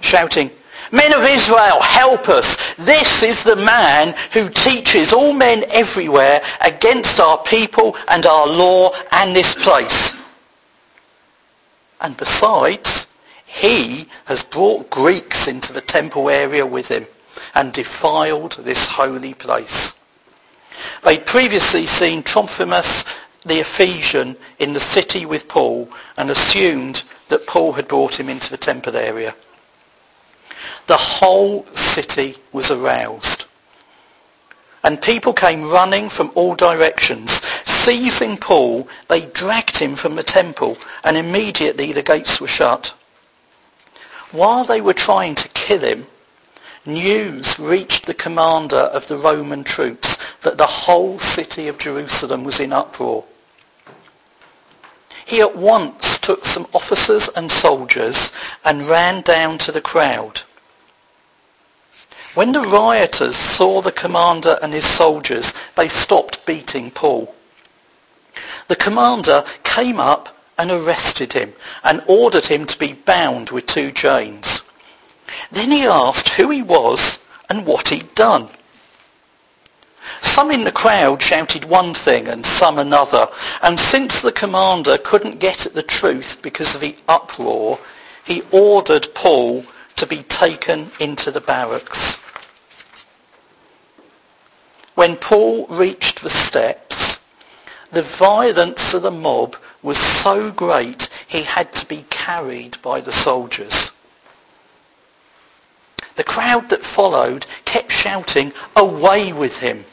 shouting, 0.00 0.50
Men 0.92 1.12
of 1.14 1.22
Israel, 1.22 1.80
help 1.80 2.28
us. 2.28 2.74
This 2.74 3.22
is 3.22 3.44
the 3.44 3.56
man 3.56 4.14
who 4.32 4.48
teaches 4.48 5.12
all 5.12 5.32
men 5.32 5.64
everywhere 5.70 6.42
against 6.60 7.20
our 7.20 7.38
people 7.38 7.96
and 8.08 8.26
our 8.26 8.46
law 8.46 8.92
and 9.12 9.34
this 9.34 9.54
place. 9.54 10.16
And 12.00 12.16
besides, 12.16 13.06
he 13.46 14.08
has 14.24 14.42
brought 14.42 14.90
Greeks 14.90 15.46
into 15.46 15.72
the 15.72 15.80
temple 15.80 16.28
area 16.28 16.66
with 16.66 16.88
him 16.88 17.06
and 17.54 17.72
defiled 17.72 18.52
this 18.52 18.86
holy 18.86 19.34
place. 19.34 19.94
They'd 21.04 21.26
previously 21.26 21.86
seen 21.86 22.22
Trophimus 22.22 23.04
the 23.44 23.60
Ephesian 23.60 24.36
in 24.58 24.72
the 24.72 24.80
city 24.80 25.24
with 25.24 25.48
Paul 25.48 25.88
and 26.16 26.30
assumed 26.30 27.04
that 27.28 27.46
Paul 27.46 27.72
had 27.72 27.88
brought 27.88 28.18
him 28.18 28.28
into 28.28 28.50
the 28.50 28.56
temple 28.56 28.96
area. 28.96 29.34
The 30.90 30.96
whole 30.96 31.66
city 31.72 32.34
was 32.50 32.68
aroused. 32.68 33.44
And 34.82 35.00
people 35.00 35.32
came 35.32 35.70
running 35.70 36.08
from 36.08 36.32
all 36.34 36.56
directions. 36.56 37.40
Seizing 37.64 38.36
Paul, 38.36 38.88
they 39.06 39.26
dragged 39.26 39.78
him 39.78 39.94
from 39.94 40.16
the 40.16 40.24
temple 40.24 40.78
and 41.04 41.16
immediately 41.16 41.92
the 41.92 42.02
gates 42.02 42.40
were 42.40 42.48
shut. 42.48 42.88
While 44.32 44.64
they 44.64 44.80
were 44.80 44.92
trying 44.92 45.36
to 45.36 45.48
kill 45.50 45.78
him, 45.78 46.08
news 46.84 47.56
reached 47.60 48.06
the 48.06 48.12
commander 48.24 48.90
of 48.92 49.06
the 49.06 49.16
Roman 49.16 49.62
troops 49.62 50.18
that 50.40 50.58
the 50.58 50.66
whole 50.66 51.20
city 51.20 51.68
of 51.68 51.78
Jerusalem 51.78 52.42
was 52.42 52.58
in 52.58 52.72
uproar. 52.72 53.24
He 55.24 55.40
at 55.40 55.54
once 55.54 56.18
took 56.18 56.44
some 56.44 56.66
officers 56.74 57.28
and 57.36 57.52
soldiers 57.52 58.32
and 58.64 58.88
ran 58.88 59.20
down 59.20 59.56
to 59.58 59.70
the 59.70 59.80
crowd. 59.80 60.42
When 62.34 62.52
the 62.52 62.60
rioters 62.60 63.36
saw 63.36 63.82
the 63.82 63.90
commander 63.90 64.56
and 64.62 64.72
his 64.72 64.86
soldiers, 64.86 65.52
they 65.76 65.88
stopped 65.88 66.46
beating 66.46 66.92
Paul. 66.92 67.34
The 68.68 68.76
commander 68.76 69.44
came 69.64 69.98
up 69.98 70.36
and 70.56 70.70
arrested 70.70 71.32
him 71.32 71.54
and 71.82 72.04
ordered 72.06 72.46
him 72.46 72.66
to 72.66 72.78
be 72.78 72.92
bound 72.92 73.50
with 73.50 73.66
two 73.66 73.90
chains. 73.90 74.62
Then 75.50 75.72
he 75.72 75.84
asked 75.84 76.28
who 76.28 76.50
he 76.50 76.62
was 76.62 77.18
and 77.48 77.66
what 77.66 77.88
he'd 77.88 78.14
done. 78.14 78.48
Some 80.22 80.52
in 80.52 80.62
the 80.62 80.72
crowd 80.72 81.20
shouted 81.20 81.64
one 81.64 81.94
thing 81.94 82.28
and 82.28 82.46
some 82.46 82.78
another, 82.78 83.26
and 83.62 83.80
since 83.80 84.20
the 84.20 84.32
commander 84.32 84.98
couldn't 84.98 85.40
get 85.40 85.66
at 85.66 85.74
the 85.74 85.82
truth 85.82 86.40
because 86.42 86.76
of 86.76 86.80
the 86.80 86.94
uproar, 87.08 87.78
he 88.24 88.42
ordered 88.52 89.08
Paul 89.14 89.64
to 90.00 90.06
be 90.06 90.22
taken 90.22 90.90
into 90.98 91.30
the 91.30 91.42
barracks. 91.42 92.16
When 94.94 95.16
Paul 95.16 95.66
reached 95.66 96.22
the 96.22 96.30
steps, 96.30 97.18
the 97.92 98.00
violence 98.00 98.94
of 98.94 99.02
the 99.02 99.10
mob 99.10 99.56
was 99.82 99.98
so 99.98 100.50
great 100.52 101.10
he 101.28 101.42
had 101.42 101.74
to 101.74 101.84
be 101.84 102.06
carried 102.08 102.80
by 102.80 103.02
the 103.02 103.12
soldiers. 103.12 103.90
The 106.16 106.24
crowd 106.24 106.70
that 106.70 106.82
followed 106.82 107.44
kept 107.66 107.92
shouting, 107.92 108.54
away 108.76 109.34
with 109.34 109.58
him. 109.58 109.84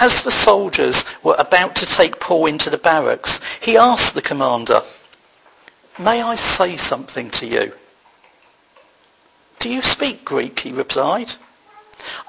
As 0.00 0.22
the 0.22 0.30
soldiers 0.30 1.04
were 1.24 1.36
about 1.36 1.74
to 1.76 1.86
take 1.86 2.20
Paul 2.20 2.46
into 2.46 2.70
the 2.70 2.78
barracks, 2.78 3.40
he 3.60 3.76
asked 3.76 4.14
the 4.14 4.22
commander, 4.22 4.82
May 6.00 6.22
I 6.22 6.34
say 6.34 6.78
something 6.78 7.28
to 7.32 7.46
you? 7.46 7.74
Do 9.58 9.68
you 9.68 9.82
speak 9.82 10.24
Greek? 10.24 10.60
he 10.60 10.72
replied. 10.72 11.34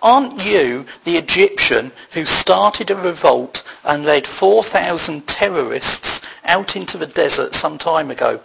Aren't 0.04 0.46
you 0.46 0.86
the 1.06 1.16
Egyptian 1.16 1.94
who 2.12 2.26
started 2.26 2.92
a 2.92 2.98
revolt 2.98 3.64
and 3.86 4.04
led 4.04 4.28
4,000 4.28 5.26
terrorists 5.26 6.22
out 6.44 6.76
into 6.76 6.98
the 6.98 7.08
desert 7.08 7.56
some 7.56 7.78
time 7.78 8.12
ago? 8.12 8.42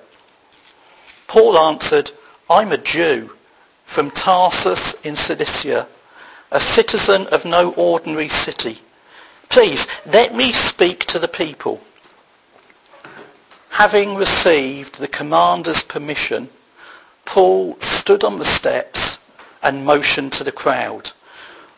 Paul 1.27 1.59
answered, 1.59 2.13
I'm 2.49 2.71
a 2.71 2.79
Jew 2.79 3.35
from 3.85 4.13
Tarsus 4.13 4.95
in 5.05 5.17
Cilicia, 5.17 5.89
a 6.53 6.61
citizen 6.61 7.27
of 7.33 7.45
no 7.45 7.73
ordinary 7.73 8.29
city. 8.29 8.79
Please, 9.49 9.89
let 10.07 10.37
me 10.37 10.53
speak 10.53 11.05
to 11.07 11.19
the 11.19 11.27
people. 11.27 11.81
Having 13.77 14.15
received 14.15 14.99
the 14.99 15.07
commander's 15.07 15.83
permission, 15.83 16.49
Paul 17.27 17.79
stood 17.79 18.25
on 18.25 18.37
the 18.37 18.45
steps 18.47 19.19
and 19.63 19.85
motioned 19.85 20.33
to 20.33 20.45
the 20.45 20.51
crowd. 20.51 21.11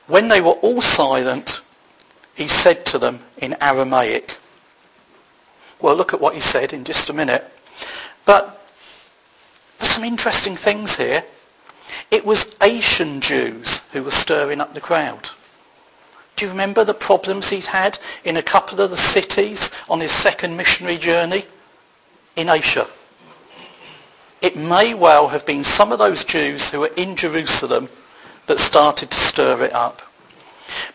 When 0.07 0.29
they 0.29 0.41
were 0.41 0.53
all 0.63 0.81
silent, 0.81 1.61
he 2.37 2.47
said 2.47 2.87
to 2.87 3.01
them 3.01 3.19
in 3.39 3.57
Aramaic. 3.61 4.39
We'll 5.83 5.97
look 5.97 6.15
at 6.15 6.21
what 6.21 6.35
he 6.35 6.41
said 6.41 6.73
in 6.73 6.85
just 6.85 7.11
a 7.11 7.13
minute. 7.13 7.45
But 8.25 8.65
there's 9.81 9.91
some 9.91 10.05
interesting 10.05 10.55
things 10.55 10.95
here. 10.95 11.25
It 12.13 12.25
was 12.25 12.55
Asian 12.63 13.21
Jews 13.21 13.79
who 13.93 14.05
were 14.05 14.13
stirring 14.13 14.61
up 14.61 14.73
the 14.73 14.81
crowd. 14.81 15.31
Do 16.37 16.45
you 16.45 16.53
remember 16.53 16.85
the 16.85 16.95
problems 16.95 17.51
he'd 17.51 17.67
had 17.67 17.99
in 18.23 18.37
a 18.37 18.43
couple 18.43 18.81
of 18.81 18.91
the 18.91 18.97
cities 18.97 19.73
on 19.91 19.99
his 19.99 20.13
second 20.13 20.57
missionary 20.57 20.97
journey 20.97 21.45
in 22.37 22.49
Asia? 22.49 22.87
It 24.41 24.57
may 24.57 24.95
well 24.95 25.29
have 25.29 25.45
been 25.45 25.65
some 25.65 25.93
of 25.93 25.99
those 25.99 26.25
Jews 26.25 26.71
who 26.71 26.81
were 26.81 26.93
in 26.97 27.17
Jerusalem 27.17 27.89
that 28.47 28.59
started 28.59 29.11
to 29.11 29.19
stir 29.19 29.63
it 29.65 29.73
up. 29.73 30.03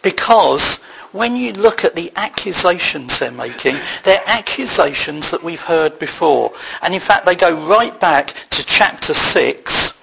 Because 0.02 0.80
when 1.12 1.36
you 1.36 1.54
look 1.54 1.86
at 1.86 1.96
the 1.96 2.12
accusations 2.15 3.19
they're 3.19 3.32
making, 3.32 3.76
they're 4.04 4.24
accusations 4.26 5.30
that 5.32 5.43
we've 5.43 5.62
heard 5.62 5.98
before. 6.00 6.52
And 6.82 6.93
in 6.93 7.00
fact, 7.00 7.26
they 7.26 7.36
go 7.36 7.67
right 7.67 7.98
back 8.00 8.34
to 8.52 8.65
chapter 8.65 9.13
6 9.13 10.02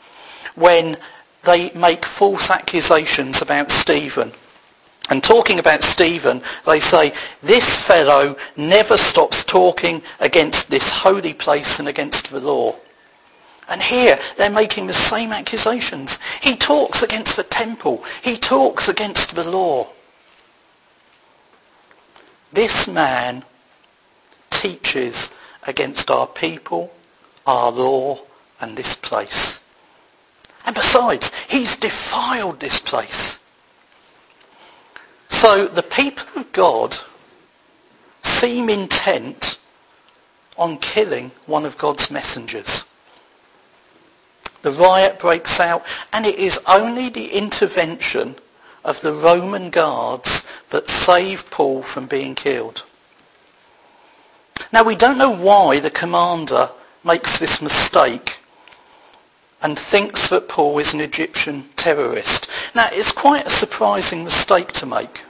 when 0.54 0.96
they 1.44 1.70
make 1.70 2.04
false 2.04 2.50
accusations 2.50 3.42
about 3.42 3.70
Stephen. 3.70 4.32
And 5.10 5.24
talking 5.24 5.58
about 5.58 5.82
Stephen, 5.82 6.40
they 6.64 6.78
say, 6.78 7.12
this 7.42 7.84
fellow 7.84 8.36
never 8.56 8.96
stops 8.96 9.44
talking 9.44 10.02
against 10.20 10.70
this 10.70 10.88
holy 10.88 11.34
place 11.34 11.80
and 11.80 11.88
against 11.88 12.30
the 12.30 12.38
law. 12.38 12.76
And 13.68 13.82
here 13.82 14.20
they're 14.36 14.50
making 14.50 14.86
the 14.86 14.94
same 14.94 15.32
accusations. 15.32 16.20
He 16.40 16.56
talks 16.56 17.02
against 17.02 17.36
the 17.36 17.42
temple. 17.42 18.04
He 18.22 18.36
talks 18.36 18.88
against 18.88 19.34
the 19.34 19.48
law. 19.48 19.88
This 22.52 22.86
man 22.86 23.44
teaches 24.50 25.32
against 25.64 26.08
our 26.10 26.28
people, 26.28 26.92
our 27.48 27.72
law, 27.72 28.20
and 28.60 28.76
this 28.76 28.94
place. 28.94 29.60
And 30.66 30.74
Besides, 30.74 31.32
he's 31.48 31.76
defiled 31.76 32.60
this 32.60 32.78
place. 32.78 33.39
So 35.30 35.66
the 35.66 35.82
people 35.82 36.42
of 36.42 36.52
God 36.52 36.98
seem 38.22 38.68
intent 38.68 39.58
on 40.58 40.76
killing 40.76 41.30
one 41.46 41.64
of 41.64 41.78
God's 41.78 42.10
messengers. 42.10 42.84
The 44.60 44.72
riot 44.72 45.18
breaks 45.18 45.58
out 45.58 45.86
and 46.12 46.26
it 46.26 46.38
is 46.38 46.60
only 46.66 47.08
the 47.08 47.28
intervention 47.28 48.36
of 48.84 49.00
the 49.00 49.14
Roman 49.14 49.70
guards 49.70 50.46
that 50.68 50.88
save 50.90 51.50
Paul 51.50 51.82
from 51.82 52.06
being 52.06 52.34
killed. 52.34 52.84
Now 54.72 54.84
we 54.84 54.94
don't 54.94 55.16
know 55.16 55.34
why 55.34 55.80
the 55.80 55.90
commander 55.90 56.70
makes 57.02 57.38
this 57.38 57.62
mistake 57.62 58.39
and 59.62 59.78
thinks 59.78 60.28
that 60.28 60.48
Paul 60.48 60.78
is 60.78 60.94
an 60.94 61.00
Egyptian 61.00 61.64
terrorist. 61.76 62.48
Now 62.74 62.88
it's 62.92 63.12
quite 63.12 63.46
a 63.46 63.50
surprising 63.50 64.24
mistake 64.24 64.72
to 64.72 64.86
make. 64.86 65.22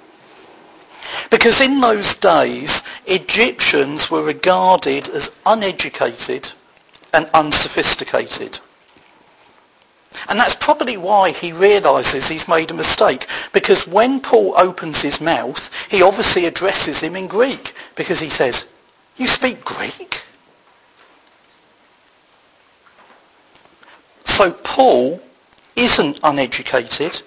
Because 1.30 1.60
in 1.60 1.80
those 1.80 2.14
days, 2.14 2.82
Egyptians 3.06 4.10
were 4.10 4.22
regarded 4.22 5.08
as 5.08 5.34
uneducated 5.46 6.50
and 7.12 7.28
unsophisticated. 7.34 8.60
And 10.28 10.38
that's 10.38 10.56
probably 10.56 10.96
why 10.96 11.30
he 11.30 11.52
realizes 11.52 12.28
he's 12.28 12.48
made 12.48 12.70
a 12.70 12.74
mistake. 12.74 13.26
Because 13.52 13.86
when 13.86 14.20
Paul 14.20 14.54
opens 14.56 15.02
his 15.02 15.20
mouth, 15.20 15.70
he 15.88 16.02
obviously 16.02 16.46
addresses 16.46 17.00
him 17.00 17.16
in 17.16 17.26
Greek. 17.26 17.74
Because 17.94 18.20
he 18.20 18.28
says, 18.28 18.70
you 19.16 19.28
speak 19.28 19.64
Greek? 19.64 20.22
So 24.40 24.52
Paul 24.52 25.20
isn't 25.76 26.18
uneducated, 26.22 27.20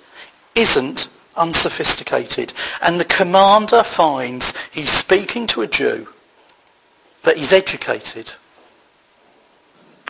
isn't 0.56 1.10
unsophisticated. 1.38 2.54
And 2.82 2.99
the 2.99 3.06
commander 3.06 3.84
finds 3.84 4.56
he's 4.71 4.89
speaking 4.89 5.45
to 5.45 5.62
a 5.62 5.67
Jew, 5.67 6.08
but 7.21 7.38
he's 7.38 7.54
educated. 7.54 8.32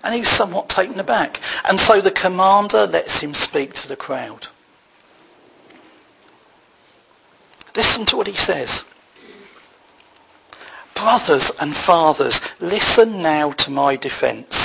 And 0.02 0.16
he's 0.16 0.30
somewhat 0.30 0.70
taken 0.70 0.98
aback. 0.98 1.42
And 1.68 1.78
so 1.78 2.00
the 2.00 2.10
commander 2.10 2.88
lets 2.88 3.20
him 3.20 3.34
speak 3.34 3.74
to 3.74 3.89
the 3.89 3.98
crowd. 3.98 4.48
Listen 7.76 8.06
to 8.06 8.16
what 8.16 8.28
he 8.28 8.34
says. 8.34 8.86
Brothers 10.96 11.52
and 11.60 11.76
fathers, 11.76 12.39
listen 12.62 13.22
now 13.22 13.52
to 13.52 13.72
my 13.72 13.98
defense. 13.98 14.62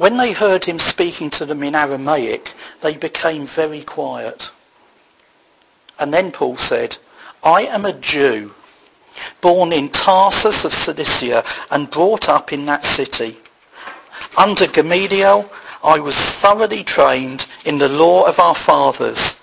When 0.00 0.16
they 0.16 0.32
heard 0.32 0.64
him 0.64 0.78
speaking 0.78 1.28
to 1.28 1.44
them 1.44 1.62
in 1.62 1.74
Aramaic, 1.74 2.54
they 2.80 2.96
became 2.96 3.44
very 3.44 3.82
quiet. 3.82 4.50
And 5.98 6.14
then 6.14 6.32
Paul 6.32 6.56
said, 6.56 6.96
I 7.44 7.64
am 7.64 7.84
a 7.84 7.92
Jew, 7.92 8.54
born 9.42 9.74
in 9.74 9.90
Tarsus 9.90 10.64
of 10.64 10.72
Cilicia 10.72 11.44
and 11.70 11.90
brought 11.90 12.30
up 12.30 12.50
in 12.50 12.64
that 12.64 12.86
city. 12.86 13.36
Under 14.38 14.66
Gamaliel, 14.66 15.52
I 15.84 16.00
was 16.00 16.16
thoroughly 16.16 16.82
trained 16.82 17.46
in 17.66 17.76
the 17.76 17.90
law 17.90 18.26
of 18.26 18.38
our 18.38 18.54
fathers 18.54 19.38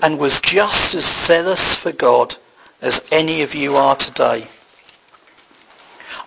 and 0.00 0.18
was 0.18 0.40
just 0.40 0.92
as 0.92 1.06
zealous 1.06 1.76
for 1.76 1.92
God 1.92 2.34
as 2.82 3.06
any 3.12 3.42
of 3.42 3.54
you 3.54 3.76
are 3.76 3.94
today. 3.94 4.48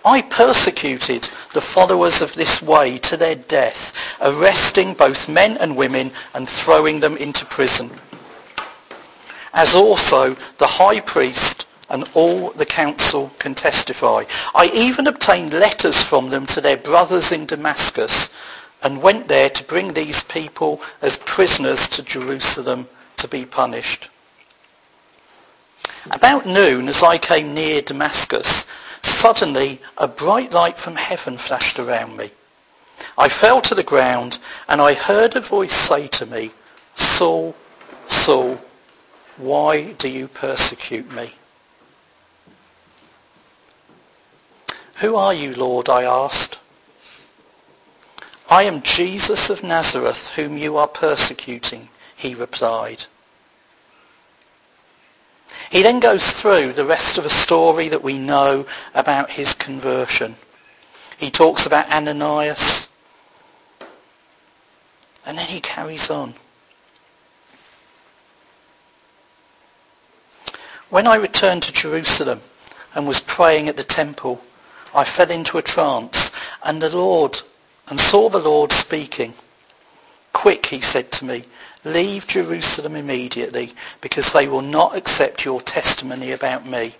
I 0.05 0.21
persecuted 0.23 1.29
the 1.53 1.61
followers 1.61 2.21
of 2.21 2.33
this 2.33 2.61
way 2.61 2.97
to 2.99 3.15
their 3.15 3.35
death, 3.35 3.93
arresting 4.19 4.93
both 4.93 5.29
men 5.29 5.57
and 5.57 5.77
women 5.77 6.11
and 6.33 6.47
throwing 6.49 6.99
them 6.99 7.15
into 7.17 7.45
prison. 7.45 7.89
As 9.53 9.73
also 9.75 10.35
the 10.57 10.67
high 10.67 10.99
priest 10.99 11.65
and 11.89 12.09
all 12.15 12.49
the 12.51 12.65
council 12.65 13.31
can 13.39 13.55
testify. 13.55 14.23
I 14.55 14.71
even 14.73 15.07
obtained 15.07 15.53
letters 15.53 16.01
from 16.01 16.29
them 16.29 16.47
to 16.47 16.59
their 16.59 16.77
brothers 16.77 17.31
in 17.31 17.45
Damascus 17.45 18.29
and 18.81 19.01
went 19.01 19.27
there 19.27 19.49
to 19.49 19.63
bring 19.63 19.93
these 19.93 20.23
people 20.23 20.81
as 21.01 21.17
prisoners 21.19 21.87
to 21.89 22.03
Jerusalem 22.03 22.87
to 23.17 23.27
be 23.27 23.45
punished. 23.45 24.09
About 26.11 26.45
noon, 26.45 26.89
as 26.89 27.01
I 27.01 27.17
came 27.17 27.53
near 27.53 27.81
Damascus, 27.81 28.65
Suddenly, 29.03 29.79
a 29.97 30.07
bright 30.07 30.51
light 30.51 30.77
from 30.77 30.95
heaven 30.95 31.37
flashed 31.37 31.77
around 31.77 32.17
me. 32.17 32.31
I 33.17 33.29
fell 33.29 33.61
to 33.61 33.75
the 33.75 33.83
ground 33.83 34.39
and 34.67 34.81
I 34.81 34.93
heard 34.93 35.35
a 35.35 35.41
voice 35.41 35.73
say 35.73 36.07
to 36.07 36.25
me, 36.25 36.51
Saul, 36.95 37.55
Saul, 38.07 38.59
why 39.37 39.91
do 39.93 40.09
you 40.09 40.27
persecute 40.27 41.11
me? 41.11 41.33
Who 44.95 45.15
are 45.15 45.33
you, 45.33 45.53
Lord? 45.53 45.89
I 45.89 46.03
asked. 46.03 46.59
I 48.49 48.63
am 48.63 48.81
Jesus 48.83 49.49
of 49.49 49.63
Nazareth, 49.63 50.33
whom 50.35 50.57
you 50.57 50.77
are 50.77 50.87
persecuting, 50.87 51.89
he 52.15 52.35
replied. 52.35 53.05
He 55.73 55.81
then 55.81 55.99
goes 55.99 56.31
through 56.31 56.73
the 56.73 56.85
rest 56.85 57.17
of 57.17 57.25
a 57.25 57.31
story 57.31 57.89
that 57.89 58.03
we 58.03 58.19
know 58.19 58.67
about 58.93 59.31
his 59.31 59.55
conversion. 59.55 60.35
He 61.17 61.31
talks 61.31 61.65
about 61.65 61.91
Ananias. 61.91 62.87
And 65.25 65.35
then 65.35 65.47
he 65.47 65.59
carries 65.59 66.11
on. 66.11 66.35
When 70.91 71.07
I 71.07 71.15
returned 71.15 71.63
to 71.63 71.73
Jerusalem 71.73 72.41
and 72.93 73.07
was 73.07 73.21
praying 73.21 73.67
at 73.67 73.75
the 73.75 73.83
temple, 73.83 74.43
I 74.93 75.03
fell 75.03 75.31
into 75.31 75.57
a 75.57 75.63
trance 75.63 76.31
and 76.63 76.83
the 76.83 76.95
Lord 76.95 77.41
and 77.87 77.99
saw 77.99 78.29
the 78.29 78.37
Lord 78.37 78.71
speaking. 78.71 79.33
Quick, 80.33 80.67
he 80.67 80.81
said 80.81 81.11
to 81.13 81.25
me, 81.25 81.45
Leave 81.83 82.27
Jerusalem 82.27 82.95
immediately, 82.95 83.73
because 83.99 84.31
they 84.31 84.47
will 84.47 84.61
not 84.61 84.95
accept 84.95 85.45
your 85.45 85.61
testimony 85.61 86.31
about 86.31 86.65
me. 86.65 86.95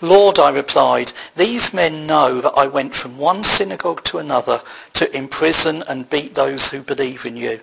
Lord, 0.00 0.38
I 0.38 0.50
replied, 0.50 1.12
these 1.36 1.74
men 1.74 2.06
know 2.06 2.40
that 2.40 2.54
I 2.56 2.66
went 2.66 2.94
from 2.94 3.18
one 3.18 3.44
synagogue 3.44 4.04
to 4.04 4.18
another 4.18 4.62
to 4.94 5.14
imprison 5.16 5.82
and 5.82 6.08
beat 6.08 6.34
those 6.34 6.70
who 6.70 6.82
believe 6.82 7.26
in 7.26 7.36
you. 7.36 7.60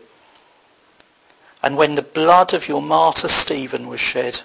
And 1.64 1.78
when 1.78 1.96
the 1.96 2.02
blood 2.02 2.54
of 2.54 2.68
your 2.68 2.82
martyr 2.82 3.28
Stephen 3.28 3.88
was 3.88 4.00
shed, 4.00 4.42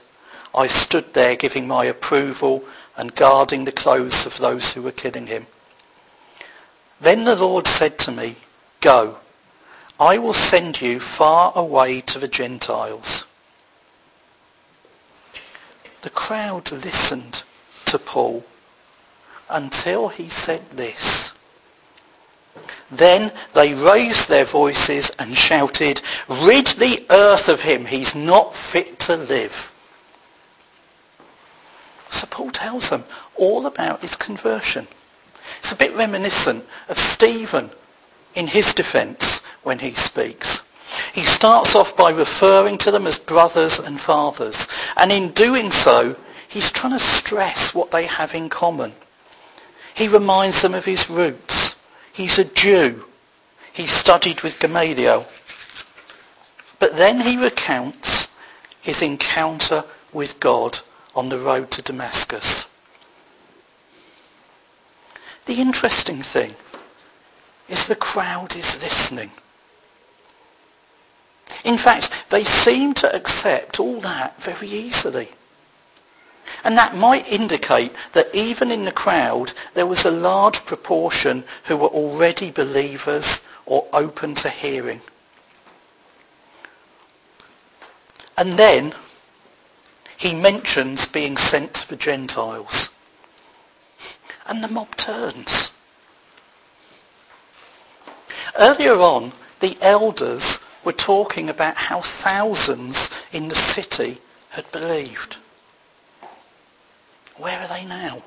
I 0.55 0.67
stood 0.67 1.13
there 1.13 1.37
giving 1.37 1.67
my 1.67 1.85
approval 1.85 2.65
and 2.97 3.15
guarding 3.15 3.65
the 3.65 3.73
clothes 3.73 4.27
of 4.27 4.39
those 4.39 4.73
who 4.73 4.83
were 4.83 4.93
killing 4.93 5.27
him. 5.27 5.47
Then 7.01 7.25
the 7.25 7.37
Lord 7.37 7.67
said 7.67 7.99
to 8.01 8.13
me, 8.13 8.37
Go, 8.81 9.19
I 10.03 10.19
will 10.19 10.33
send 10.33 10.83
you 10.83 10.99
far 10.99 11.53
away 11.55 12.01
to 12.01 12.19
the 12.19 12.27
Gentiles. 12.27 13.25
The 16.01 16.11
crowd 16.11 16.73
listened 16.73 17.45
to 17.85 18.01
Paul 18.01 18.45
until 19.49 20.09
he 20.09 20.29
said 20.29 20.69
this. 20.73 21.33
Then 22.91 23.31
they 23.55 23.75
raised 23.75 24.29
their 24.29 24.45
voices 24.45 25.13
and 25.21 25.37
shouted, 25.37 26.03
Rid 26.27 26.67
the 26.67 27.07
earth 27.09 27.49
of 27.49 27.63
him, 27.63 27.85
he's 27.85 28.17
not 28.17 28.57
fit 28.57 28.99
to 29.07 29.17
live. 29.17 29.73
So 32.11 32.27
Paul 32.27 32.51
tells 32.51 32.91
them 32.91 33.05
all 33.37 33.67
about 33.67 34.01
his 34.01 34.17
conversion. 34.17 34.89
It's 35.61 35.71
a 35.71 35.77
bit 35.77 35.95
reminiscent 35.95 36.67
of 36.89 36.99
Stephen 36.99 37.71
in 38.35 38.47
his 38.47 38.75
defense 38.75 39.41
when 39.63 39.79
he 39.79 39.93
speaks. 39.93 40.63
He 41.13 41.25
starts 41.25 41.75
off 41.75 41.97
by 41.97 42.11
referring 42.11 42.79
to 42.79 42.91
them 42.91 43.07
as 43.07 43.19
brothers 43.19 43.79
and 43.79 44.01
fathers. 44.01 44.69
And 44.97 45.13
in 45.13 45.31
doing 45.33 45.71
so, 45.71 46.17
he's 46.49 46.71
trying 46.71 46.93
to 46.93 46.99
stress 46.99 47.75
what 47.75 47.91
they 47.91 48.07
have 48.07 48.35
in 48.35 48.49
common. 48.49 48.93
He 49.95 50.09
reminds 50.09 50.63
them 50.63 50.75
of 50.75 50.85
his 50.85 51.11
roots. 51.11 51.77
He's 52.13 52.39
a 52.39 52.45
Jew. 52.45 53.05
He 53.73 53.87
studied 53.87 54.43
with 54.43 54.59
Gamaliel. 54.59 55.27
But 56.79 56.97
then 56.97 57.21
he 57.21 57.37
recounts 57.37 58.29
his 58.81 59.03
encounter 59.03 59.85
with 60.13 60.41
God 60.41 60.81
on 61.15 61.29
the 61.29 61.39
road 61.39 61.71
to 61.73 61.83
Damascus. 61.83 62.67
The 65.47 65.55
interesting 65.55 66.23
thing 66.23 66.55
is 67.73 67.87
the 67.87 67.97
crowd 67.97 68.55
is 68.55 68.81
listening. 68.83 69.31
In 71.65 71.79
fact, 71.79 72.11
they 72.29 72.45
seem 72.45 72.93
to 72.95 73.17
accept 73.17 73.81
all 73.81 73.99
that 74.01 74.41
very 74.41 74.69
easily. 74.69 75.31
And 76.65 76.77
that 76.77 76.97
might 76.97 77.27
indicate 77.27 77.93
that 78.13 78.35
even 78.35 78.71
in 78.71 78.85
the 78.85 78.93
crowd, 78.93 79.53
there 79.75 79.87
was 79.87 80.05
a 80.05 80.11
large 80.11 80.65
proportion 80.67 81.45
who 81.65 81.77
were 81.77 81.89
already 81.89 82.51
believers 82.51 83.45
or 83.65 83.87
open 83.93 84.35
to 84.37 84.51
hearing. 84.51 85.01
And 88.37 88.59
then 88.59 88.93
he 90.17 90.35
mentions 90.35 91.07
being 91.07 91.37
sent 91.37 91.75
to 91.75 91.89
the 91.89 91.97
Gentiles. 91.97 92.91
And 94.47 94.63
the 94.63 94.69
mob 94.69 94.95
turns. 94.97 95.72
Earlier 98.59 98.97
on, 98.97 99.33
the 99.61 99.77
elders 99.81 100.61
were 100.85 100.93
talking 100.93 101.49
about 101.49 101.77
how 101.77 102.01
thousands 102.01 103.11
in 103.33 103.49
the 103.49 103.55
city 103.55 104.19
had 104.51 104.71
believed. 104.73 105.37
Where 107.37 107.59
are 107.61 107.69
they 107.69 107.85
now? 107.85 108.23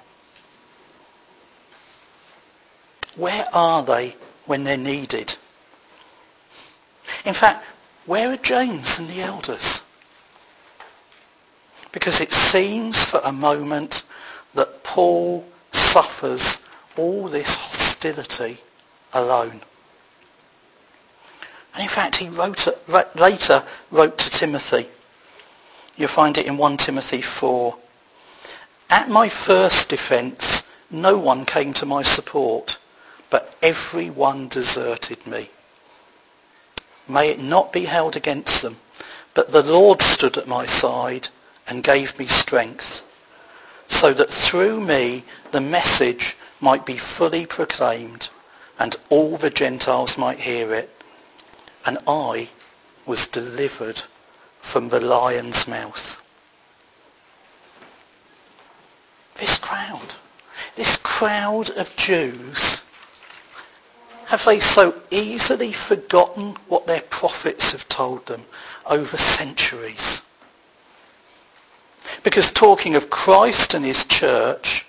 Where 3.16 3.48
are 3.54 3.84
they 3.84 4.16
when 4.46 4.64
they're 4.64 4.78
needed? 4.78 5.36
In 7.24 7.34
fact, 7.34 7.64
where 8.06 8.32
are 8.32 8.38
James 8.38 9.00
and 9.00 9.08
the 9.08 9.22
elders? 9.22 9.82
Because 11.92 12.20
it 12.20 12.32
seems 12.32 13.06
for 13.06 13.22
a 13.24 13.32
moment 13.32 14.04
that 14.54 14.84
Paul 14.84 15.46
suffers 15.72 16.66
all 16.98 17.28
this 17.28 17.56
hostility 17.56 18.58
alone. 19.14 19.62
In 21.86 21.90
fact, 21.90 22.16
he 22.16 22.30
wrote, 22.30 22.68
later 23.16 23.64
wrote 23.92 24.18
to 24.18 24.30
Timothy. 24.32 24.88
You'll 25.96 26.08
find 26.08 26.36
it 26.36 26.48
in 26.48 26.58
1 26.58 26.78
Timothy 26.78 27.22
4. 27.22 27.76
At 28.90 29.08
my 29.08 29.30
first 29.30 29.90
defence, 29.90 30.64
no 30.90 31.20
one 31.20 31.46
came 31.46 31.76
to 31.76 31.86
my 31.86 32.02
support, 32.02 32.80
but 33.30 33.56
everyone 33.62 34.48
deserted 34.48 35.28
me. 35.28 35.52
May 37.08 37.30
it 37.30 37.40
not 37.40 37.72
be 37.72 37.86
held 37.86 38.16
against 38.16 38.64
them, 38.64 38.78
but 39.36 39.52
the 39.52 39.62
Lord 39.62 40.02
stood 40.02 40.40
at 40.40 40.48
my 40.48 40.66
side 40.66 41.28
and 41.68 41.84
gave 41.84 42.18
me 42.18 42.26
strength, 42.26 43.04
so 43.88 44.12
that 44.12 44.32
through 44.32 44.82
me 44.82 45.24
the 45.52 45.62
message 45.62 46.36
might 46.60 46.84
be 46.84 46.98
fully 46.98 47.46
proclaimed 47.46 48.30
and 48.80 48.96
all 49.12 49.38
the 49.38 49.52
Gentiles 49.52 50.18
might 50.18 50.40
hear 50.40 50.74
it. 50.74 50.90
And 51.86 51.98
I 52.08 52.50
was 53.06 53.28
delivered 53.28 54.02
from 54.60 54.90
the 54.90 55.00
lion's 55.00 55.68
mouth. 55.68 56.22
This 59.36 59.58
crowd, 59.58 60.16
this 60.76 60.98
crowd 60.98 61.70
of 61.72 61.96
Jews, 61.96 62.82
have 64.28 64.44
they 64.46 64.60
so 64.60 64.96
easily 65.12 65.72
forgotten 65.72 66.56
what 66.68 66.88
their 66.88 67.02
prophets 67.02 67.72
have 67.72 67.88
told 67.88 68.26
them 68.26 68.44
over 68.88 69.18
centuries? 69.18 70.22
Because 72.24 72.52
talking 72.52 72.96
of 72.96 73.12
Christ 73.12 73.76
and 73.76 73.86
his 73.86 74.06
church, 74.06 74.86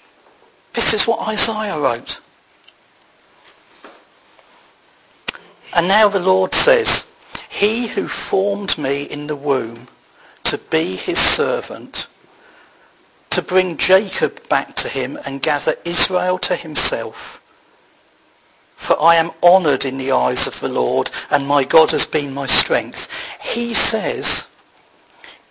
this 0.72 0.94
is 0.94 1.06
what 1.06 1.28
Isaiah 1.28 1.78
wrote. 1.78 2.20
And 5.76 5.88
now 5.88 6.08
the 6.08 6.18
Lord 6.18 6.54
says, 6.54 7.04
he 7.50 7.86
who 7.86 8.08
formed 8.08 8.78
me 8.78 9.02
in 9.02 9.26
the 9.26 9.36
womb 9.36 9.88
to 10.44 10.56
be 10.56 10.96
his 10.96 11.18
servant, 11.18 12.06
to 13.28 13.42
bring 13.42 13.76
Jacob 13.76 14.48
back 14.48 14.74
to 14.76 14.88
him 14.88 15.18
and 15.26 15.42
gather 15.42 15.74
Israel 15.84 16.38
to 16.38 16.56
himself. 16.56 17.42
For 18.74 19.00
I 19.02 19.16
am 19.16 19.32
honored 19.42 19.84
in 19.84 19.98
the 19.98 20.12
eyes 20.12 20.46
of 20.46 20.58
the 20.60 20.68
Lord, 20.68 21.10
and 21.30 21.46
my 21.46 21.62
God 21.62 21.90
has 21.90 22.06
been 22.06 22.32
my 22.32 22.46
strength. 22.46 23.10
He 23.42 23.74
says, 23.74 24.46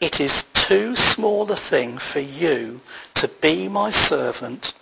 it 0.01 0.19
is 0.19 0.45
too 0.53 0.95
small 0.95 1.51
a 1.51 1.55
thing 1.55 1.99
for 1.99 2.19
you 2.19 2.81
to 3.13 3.27
be 3.27 3.67
my 3.67 3.91
servant 3.91 4.73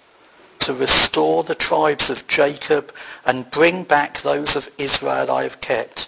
to 0.63 0.73
restore 0.73 1.43
the 1.43 1.55
tribes 1.55 2.09
of 2.09 2.27
Jacob 2.27 2.93
and 3.25 3.51
bring 3.51 3.83
back 3.83 4.21
those 4.21 4.55
of 4.55 4.69
Israel 4.77 5.29
I 5.29 5.43
have 5.43 5.61
kept. 5.61 6.07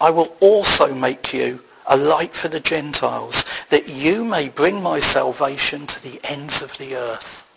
I 0.00 0.10
will 0.10 0.36
also 0.40 0.94
make 0.94 1.32
you 1.32 1.62
a 1.86 1.96
light 1.96 2.34
for 2.34 2.48
the 2.48 2.60
Gentiles, 2.60 3.44
that 3.70 3.88
you 3.88 4.24
may 4.24 4.48
bring 4.48 4.82
my 4.82 5.00
salvation 5.00 5.86
to 5.86 6.02
the 6.02 6.20
ends 6.22 6.60
of 6.60 6.76
the 6.76 6.94
earth. 6.94 7.47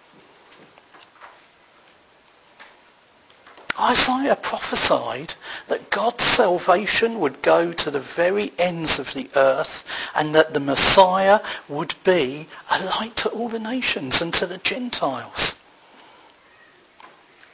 Isaiah 3.82 4.36
prophesied 4.36 5.34
that 5.68 5.90
God's 5.90 6.24
salvation 6.24 7.20
would 7.20 7.42
go 7.42 7.74
to 7.74 7.90
the 7.90 8.00
very 8.00 8.54
ends 8.60 9.00
of 9.00 9.14
the 9.16 9.28
earth 9.36 9.88
and 10.14 10.36
that 10.36 10.54
the 10.54 10.60
Messiah 10.60 11.40
would 11.68 11.96
be 12.04 12.48
a 12.70 12.86
light 12.86 13.16
to 13.18 13.30
all 13.30 13.50
the 13.50 13.60
nations 13.60 14.22
and 14.22 14.32
to 14.36 14.46
the 14.46 14.60
Gentiles. 14.60 15.56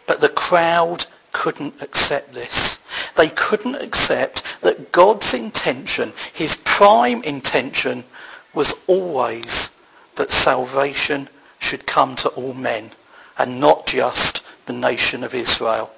But 0.06 0.20
the 0.20 0.28
crowd 0.30 1.06
couldn't 1.32 1.82
accept 1.82 2.34
this. 2.34 2.80
They 3.16 3.30
couldn't 3.30 3.76
accept 3.76 4.44
that 4.62 4.92
God's 4.92 5.34
intention, 5.34 6.12
his 6.34 6.58
prime 6.58 7.24
intention, 7.24 8.04
was 8.54 8.74
always 8.88 9.70
that 10.16 10.32
salvation 10.32 11.30
should 11.60 11.86
come 11.86 12.16
to 12.16 12.30
all 12.30 12.54
men 12.54 12.92
and 13.38 13.62
not 13.62 13.88
just 13.88 14.44
the 14.66 14.74
nation 14.74 15.24
of 15.24 15.34
Israel. 15.34 15.94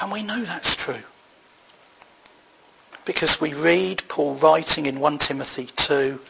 And 0.00 0.12
we 0.12 0.22
know 0.22 0.44
that's 0.44 0.74
true. 0.74 1.02
Because 3.04 3.40
we 3.40 3.54
read 3.54 4.02
Paul 4.08 4.34
writing 4.34 4.86
in 4.86 5.00
1 5.00 5.18
Timothy 5.18 5.66
2, 5.76 6.20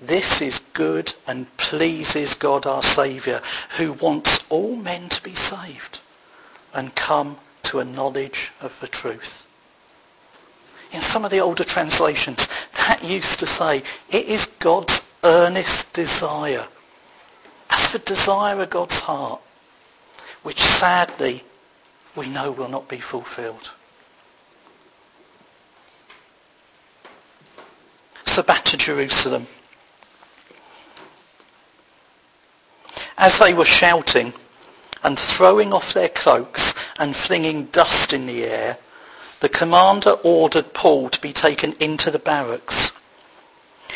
this 0.00 0.40
is 0.40 0.58
good 0.58 1.14
and 1.26 1.54
pleases 1.56 2.34
God 2.34 2.66
our 2.66 2.82
Saviour, 2.82 3.40
who 3.76 3.94
wants 3.94 4.46
all 4.50 4.76
men 4.76 5.08
to 5.08 5.22
be 5.22 5.34
saved 5.34 6.00
and 6.74 6.94
come 6.94 7.38
to 7.64 7.80
a 7.80 7.84
knowledge 7.84 8.52
of 8.60 8.78
the 8.80 8.88
truth. 8.88 9.46
In 10.92 11.00
some 11.00 11.24
of 11.24 11.30
the 11.30 11.40
older 11.40 11.64
translations, 11.64 12.48
that 12.74 13.02
used 13.02 13.40
to 13.40 13.46
say, 13.46 13.82
it 14.10 14.26
is 14.26 14.46
God's 14.46 15.12
earnest 15.24 15.92
desire. 15.92 16.66
That's 17.68 17.92
the 17.92 17.98
desire 17.98 18.60
of 18.60 18.70
God's 18.70 19.00
heart, 19.00 19.40
which 20.42 20.62
sadly 20.62 21.42
we 22.16 22.28
know 22.28 22.50
will 22.50 22.68
not 22.68 22.88
be 22.88 22.96
fulfilled. 22.96 23.72
So 28.24 28.42
back 28.42 28.64
to 28.66 28.76
Jerusalem. 28.76 29.46
As 33.18 33.38
they 33.38 33.54
were 33.54 33.64
shouting 33.64 34.32
and 35.02 35.18
throwing 35.18 35.72
off 35.72 35.94
their 35.94 36.08
cloaks 36.08 36.74
and 36.98 37.14
flinging 37.14 37.66
dust 37.66 38.12
in 38.12 38.26
the 38.26 38.44
air, 38.44 38.78
the 39.40 39.48
commander 39.48 40.10
ordered 40.24 40.74
Paul 40.74 41.08
to 41.10 41.20
be 41.20 41.32
taken 41.32 41.74
into 41.80 42.10
the 42.10 42.18
barracks. 42.18 42.92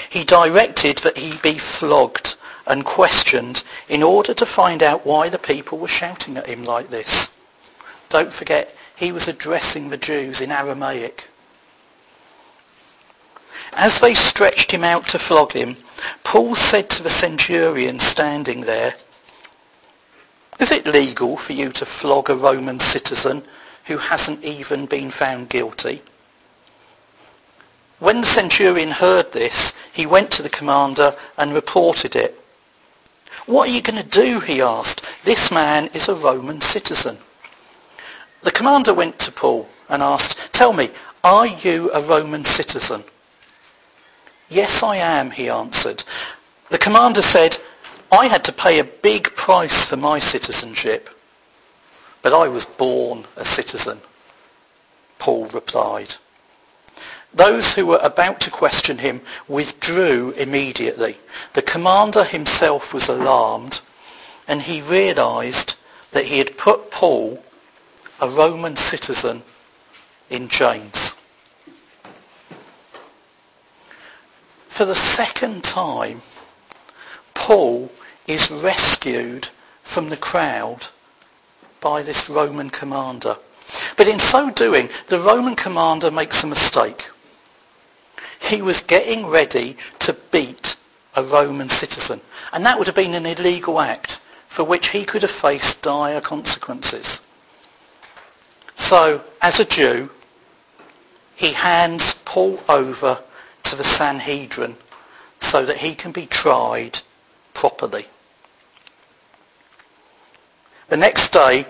He 0.08 0.24
directed 0.24 0.98
that 0.98 1.18
he 1.18 1.36
be 1.38 1.58
flogged 1.58 2.36
and 2.66 2.84
questioned 2.84 3.62
in 3.88 4.02
order 4.02 4.32
to 4.34 4.46
find 4.46 4.82
out 4.82 5.04
why 5.04 5.28
the 5.28 5.38
people 5.38 5.78
were 5.78 5.88
shouting 5.88 6.36
at 6.36 6.46
him 6.46 6.64
like 6.64 6.88
this. 6.88 7.28
Don't 8.10 8.32
forget, 8.32 8.74
he 8.96 9.12
was 9.12 9.28
addressing 9.28 9.88
the 9.88 9.96
Jews 9.96 10.40
in 10.40 10.50
Aramaic. 10.50 11.28
As 13.72 14.00
they 14.00 14.14
stretched 14.14 14.72
him 14.72 14.82
out 14.82 15.06
to 15.06 15.18
flog 15.18 15.52
him, 15.52 15.76
Paul 16.24 16.56
said 16.56 16.90
to 16.90 17.02
the 17.04 17.08
centurion 17.08 18.00
standing 18.00 18.62
there, 18.62 18.94
Is 20.58 20.72
it 20.72 20.86
legal 20.86 21.36
for 21.36 21.52
you 21.52 21.70
to 21.70 21.86
flog 21.86 22.28
a 22.28 22.34
Roman 22.34 22.80
citizen 22.80 23.44
who 23.84 23.96
hasn't 23.98 24.44
even 24.44 24.86
been 24.86 25.10
found 25.10 25.48
guilty? 25.48 26.02
When 28.00 28.22
the 28.22 28.26
centurion 28.26 28.90
heard 28.90 29.32
this, 29.32 29.72
he 29.92 30.04
went 30.04 30.32
to 30.32 30.42
the 30.42 30.48
commander 30.48 31.14
and 31.38 31.54
reported 31.54 32.16
it. 32.16 32.42
What 33.46 33.68
are 33.68 33.72
you 33.72 33.82
going 33.82 34.02
to 34.02 34.08
do? 34.08 34.40
he 34.40 34.60
asked. 34.60 35.02
This 35.22 35.52
man 35.52 35.90
is 35.94 36.08
a 36.08 36.14
Roman 36.14 36.60
citizen. 36.60 37.18
The 38.42 38.50
commander 38.50 38.94
went 38.94 39.18
to 39.20 39.32
Paul 39.32 39.68
and 39.88 40.02
asked, 40.02 40.36
Tell 40.52 40.72
me, 40.72 40.90
are 41.22 41.46
you 41.46 41.90
a 41.92 42.00
Roman 42.00 42.44
citizen? 42.44 43.04
Yes, 44.48 44.82
I 44.82 44.96
am, 44.96 45.30
he 45.30 45.48
answered. 45.48 46.02
The 46.70 46.78
commander 46.78 47.22
said, 47.22 47.58
I 48.10 48.26
had 48.26 48.42
to 48.44 48.52
pay 48.52 48.78
a 48.78 48.84
big 48.84 49.24
price 49.36 49.84
for 49.84 49.96
my 49.96 50.18
citizenship, 50.18 51.10
but 52.22 52.32
I 52.32 52.48
was 52.48 52.64
born 52.66 53.24
a 53.36 53.44
citizen. 53.44 54.00
Paul 55.18 55.46
replied. 55.46 56.14
Those 57.32 57.74
who 57.74 57.86
were 57.86 58.00
about 58.02 58.40
to 58.40 58.50
question 58.50 58.98
him 58.98 59.20
withdrew 59.46 60.32
immediately. 60.32 61.18
The 61.52 61.62
commander 61.62 62.24
himself 62.24 62.92
was 62.92 63.08
alarmed, 63.08 63.80
and 64.48 64.62
he 64.62 64.82
realized 64.82 65.74
that 66.10 66.24
he 66.24 66.38
had 66.38 66.58
put 66.58 66.90
Paul 66.90 67.44
a 68.20 68.28
Roman 68.28 68.76
citizen 68.76 69.42
in 70.28 70.48
chains. 70.48 71.14
For 74.68 74.84
the 74.84 74.94
second 74.94 75.64
time, 75.64 76.22
Paul 77.34 77.90
is 78.26 78.50
rescued 78.50 79.48
from 79.82 80.08
the 80.08 80.16
crowd 80.16 80.86
by 81.80 82.02
this 82.02 82.28
Roman 82.28 82.70
commander. 82.70 83.36
But 83.96 84.08
in 84.08 84.18
so 84.18 84.50
doing, 84.50 84.88
the 85.08 85.18
Roman 85.18 85.56
commander 85.56 86.10
makes 86.10 86.44
a 86.44 86.46
mistake. 86.46 87.08
He 88.40 88.62
was 88.62 88.82
getting 88.82 89.26
ready 89.26 89.76
to 90.00 90.12
beat 90.30 90.76
a 91.16 91.22
Roman 91.22 91.68
citizen. 91.68 92.20
And 92.52 92.64
that 92.66 92.78
would 92.78 92.86
have 92.86 92.96
been 92.96 93.14
an 93.14 93.26
illegal 93.26 93.80
act 93.80 94.20
for 94.48 94.64
which 94.64 94.88
he 94.88 95.04
could 95.04 95.22
have 95.22 95.30
faced 95.30 95.82
dire 95.82 96.20
consequences. 96.20 97.20
So, 98.80 99.22
as 99.40 99.60
a 99.60 99.64
Jew, 99.64 100.10
he 101.36 101.52
hands 101.52 102.14
Paul 102.24 102.58
over 102.68 103.22
to 103.62 103.76
the 103.76 103.84
Sanhedrin 103.84 104.74
so 105.38 105.64
that 105.64 105.76
he 105.76 105.94
can 105.94 106.10
be 106.10 106.26
tried 106.26 106.98
properly. 107.54 108.06
The 110.88 110.96
next 110.96 111.28
day, 111.28 111.66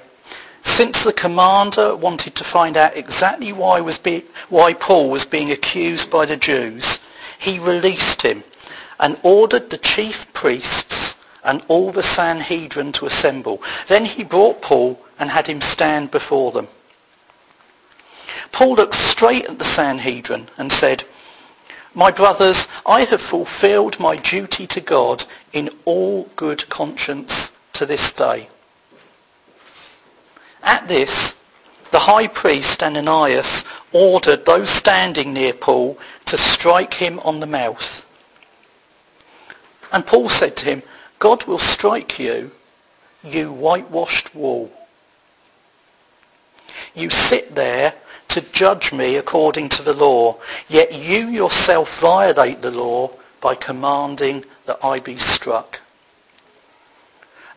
since 0.63 1.05
the 1.05 1.13
commander 1.13 1.95
wanted 1.95 2.37
to 2.37 2.45
find 2.45 2.79
out 2.79 2.97
exactly 2.97 3.53
why, 3.53 3.83
was 3.83 3.99
be, 3.99 4.25
why 4.49 4.73
Paul 4.73 5.11
was 5.11 5.27
being 5.27 5.51
accused 5.51 6.11
by 6.11 6.25
the 6.25 6.39
Jews, 6.39 7.01
he 7.39 7.59
released 7.59 8.23
him 8.23 8.45
and 8.99 9.21
ordered 9.23 9.69
the 9.69 9.79
chief 9.79 10.33
priests 10.33 11.17
and 11.45 11.63
all 11.69 11.93
the 11.93 12.03
Sanhedrin 12.03 12.93
to 12.93 13.05
assemble. 13.05 13.63
Then 13.89 14.07
he 14.07 14.25
brought 14.25 14.63
Paul 14.63 14.99
and 15.19 15.29
had 15.29 15.49
him 15.49 15.61
stand 15.61 16.11
before 16.11 16.53
them. 16.53 16.69
Paul 18.53 18.75
looked 18.75 18.95
straight 18.95 19.47
at 19.47 19.59
the 19.59 19.65
Sanhedrin 19.65 20.49
and 20.59 20.73
said, 20.73 21.05
My 21.95 22.11
brothers, 22.11 22.69
I 22.87 23.03
have 23.05 23.21
fulfilled 23.21 23.99
my 24.01 24.17
duty 24.17 24.67
to 24.69 24.81
God 24.81 25.25
in 25.53 25.71
all 25.85 26.25
good 26.37 26.69
conscience 26.69 27.57
to 27.75 27.87
this 27.87 28.13
day. 28.13 28.49
At 30.63 30.89
this, 30.89 31.43
the 31.91 32.01
high 32.01 32.29
priest 32.29 32.83
Ananias 32.83 33.65
ordered 33.93 34.45
those 34.45 34.71
standing 34.71 35.33
near 35.33 35.53
Paul 35.53 35.99
to 36.27 36.39
strike 36.39 36.95
him 36.95 37.19
on 37.21 37.41
the 37.41 37.47
mouth. 37.47 38.07
And 39.93 40.07
Paul 40.07 40.29
said 40.29 40.57
to 40.59 40.65
him, 40.65 40.83
God 41.19 41.45
will 41.45 41.59
strike 41.59 42.19
you, 42.19 42.53
you 43.25 43.53
whitewashed 43.53 44.35
wall. 44.35 44.71
You 46.95 47.11
sit 47.11 47.55
there 47.55 47.95
to 48.31 48.41
judge 48.53 48.93
me 48.93 49.17
according 49.17 49.69
to 49.71 49.83
the 49.83 49.95
law, 49.95 50.37
yet 50.69 50.95
you 50.95 51.29
yourself 51.29 52.01
violate 52.01 52.63
the 52.63 52.71
law 52.71 53.11
by 53.41 53.55
commanding 53.55 54.45
that 54.67 54.79
I 54.85 55.01
be 55.01 55.17
struck. 55.17 55.81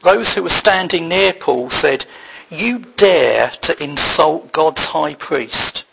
Those 0.02 0.34
who 0.34 0.44
were 0.44 0.50
standing 0.50 1.08
near 1.08 1.34
Paul 1.34 1.70
said, 1.70 2.06
you 2.54 2.80
dare 2.98 3.50
to 3.62 3.84
insult 3.84 4.52
God's 4.52 4.86
high 4.86 5.16
priest. 5.16 5.86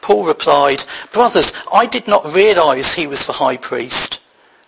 Paul 0.00 0.24
replied, 0.24 0.84
Brothers, 1.12 1.52
I 1.72 1.84
did 1.84 2.06
not 2.08 2.32
realize 2.32 2.94
he 2.94 3.06
was 3.06 3.26
the 3.26 3.34
high 3.34 3.58
priest, 3.58 4.20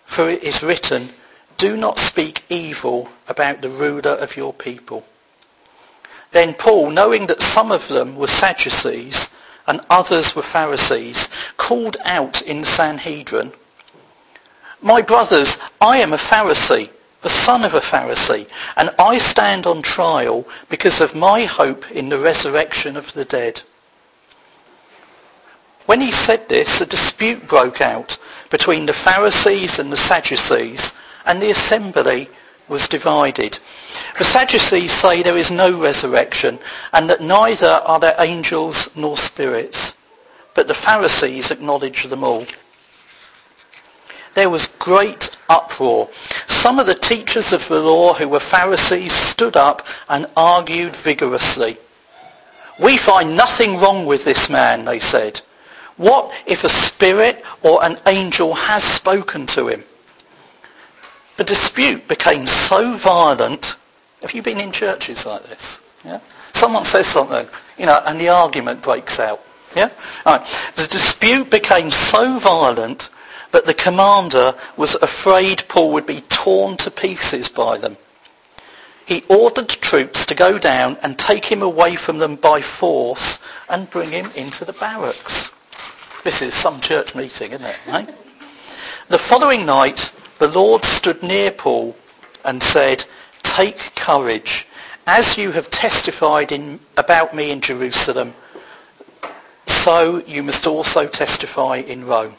for 0.05 0.29
it 0.29 0.43
is 0.43 0.61
written, 0.61 1.09
Do 1.57 1.77
not 1.77 1.97
speak 1.97 2.43
evil 2.49 3.09
about 3.27 3.61
the 3.61 3.69
ruler 3.69 4.11
of 4.11 4.37
your 4.37 4.53
people. 4.53 5.05
Then 6.31 6.53
Paul, 6.53 6.91
knowing 6.91 7.27
that 7.27 7.41
some 7.41 7.71
of 7.71 7.87
them 7.87 8.15
were 8.15 8.27
Sadducees 8.27 9.29
and 9.67 9.81
others 9.89 10.35
were 10.35 10.41
Pharisees, 10.41 11.29
called 11.57 11.97
out 12.05 12.41
in 12.41 12.61
the 12.61 12.67
Sanhedrin, 12.67 13.51
My 14.81 15.01
brothers, 15.01 15.57
I 15.81 15.97
am 15.97 16.13
a 16.13 16.17
Pharisee 16.17 16.89
the 17.21 17.29
son 17.29 17.65
of 17.65 17.73
a 17.73 17.81
Pharisee, 17.81 18.47
and 18.77 18.89
I 18.97 19.17
stand 19.17 19.65
on 19.65 19.81
trial 19.81 20.47
because 20.69 21.01
of 21.01 21.15
my 21.15 21.43
hope 21.43 21.89
in 21.91 22.09
the 22.09 22.19
resurrection 22.19 22.95
of 22.95 23.11
the 23.13 23.25
dead. 23.25 23.61
When 25.85 25.99
he 25.99 26.11
said 26.11 26.47
this, 26.47 26.79
a 26.79 26.85
dispute 26.85 27.47
broke 27.47 27.81
out 27.81 28.17
between 28.49 28.85
the 28.85 28.93
Pharisees 28.93 29.79
and 29.79 29.91
the 29.91 29.97
Sadducees, 29.97 30.93
and 31.25 31.41
the 31.41 31.51
assembly 31.51 32.29
was 32.69 32.87
divided. 32.87 33.59
The 34.17 34.23
Sadducees 34.23 34.91
say 34.91 35.21
there 35.21 35.37
is 35.37 35.51
no 35.51 35.79
resurrection, 35.79 36.59
and 36.93 37.09
that 37.09 37.21
neither 37.21 37.81
are 37.85 37.99
there 37.99 38.15
angels 38.19 38.95
nor 38.95 39.17
spirits, 39.17 39.95
but 40.53 40.67
the 40.67 40.73
Pharisees 40.73 41.51
acknowledge 41.51 42.03
them 42.03 42.23
all 42.23 42.45
there 44.39 44.49
was 44.49 44.67
great 44.79 45.35
uproar. 45.49 46.09
Some 46.47 46.79
of 46.79 46.85
the 46.85 46.95
teachers 46.95 47.51
of 47.51 47.67
the 47.67 47.81
law 47.81 48.13
who 48.13 48.29
were 48.29 48.39
Pharisees 48.39 49.11
stood 49.11 49.57
up 49.57 49.85
and 50.07 50.27
argued 50.37 50.95
vigorously. 50.95 51.77
We 52.81 52.95
find 52.95 53.35
nothing 53.35 53.77
wrong 53.77 54.05
with 54.05 54.23
this 54.23 54.49
man, 54.49 54.85
they 54.85 54.99
said. 54.99 55.41
What 55.97 56.31
if 56.45 56.63
a 56.63 56.69
spirit 56.69 57.43
or 57.63 57.83
an 57.83 57.97
angel 58.07 58.53
has 58.53 58.81
spoken 58.81 59.45
to 59.47 59.67
him? 59.67 59.83
The 61.35 61.43
dispute 61.43 62.07
became 62.07 62.47
so 62.47 62.95
violent. 62.95 63.75
Have 64.21 64.33
you 64.33 64.41
been 64.41 64.59
in 64.59 64.71
churches 64.71 65.25
like 65.25 65.43
this? 65.43 65.81
Yeah? 66.03 66.19
Someone 66.53 66.85
says 66.85 67.07
something, 67.07 67.47
you 67.77 67.85
know, 67.85 68.01
and 68.05 68.19
the 68.19 68.29
argument 68.29 68.81
breaks 68.81 69.19
out. 69.19 69.43
Yeah? 69.75 69.89
Right. 70.25 70.45
The 70.75 70.87
dispute 70.87 71.49
became 71.49 71.91
so 71.91 72.39
violent 72.39 73.09
that 73.51 73.65
the 73.65 73.73
commander 73.73 74.53
was 74.77 74.95
afraid 74.95 75.63
Paul 75.67 75.91
would 75.93 76.05
be 76.05 76.21
torn 76.29 76.77
to 76.77 76.91
pieces 76.91 77.49
by 77.49 77.77
them. 77.77 77.97
He 79.05 79.23
ordered 79.27 79.69
troops 79.69 80.25
to 80.27 80.35
go 80.35 80.59
down 80.59 80.97
and 81.01 81.17
take 81.17 81.45
him 81.45 81.63
away 81.63 81.95
from 81.95 82.19
them 82.19 82.35
by 82.35 82.61
force 82.61 83.39
and 83.67 83.89
bring 83.89 84.11
him 84.11 84.31
into 84.35 84.65
the 84.65 84.73
barracks. 84.73 85.49
This 86.23 86.41
is 86.41 86.53
some 86.53 86.79
church 86.79 87.15
meeting, 87.15 87.51
isn't 87.51 87.65
it? 87.65 87.77
Right? 87.87 88.09
The 89.07 89.17
following 89.17 89.65
night, 89.65 90.11
the 90.37 90.49
Lord 90.49 90.85
stood 90.85 91.23
near 91.23 91.49
Paul 91.49 91.95
and 92.45 92.61
said, 92.61 93.05
Take 93.59 93.93
courage. 93.93 94.65
As 95.05 95.37
you 95.37 95.51
have 95.51 95.69
testified 95.69 96.53
in, 96.53 96.79
about 96.95 97.35
me 97.35 97.51
in 97.51 97.59
Jerusalem, 97.59 98.33
so 99.67 100.23
you 100.25 100.43
must 100.43 100.65
also 100.65 101.05
testify 101.05 101.79
in 101.79 102.05
Rome. 102.05 102.37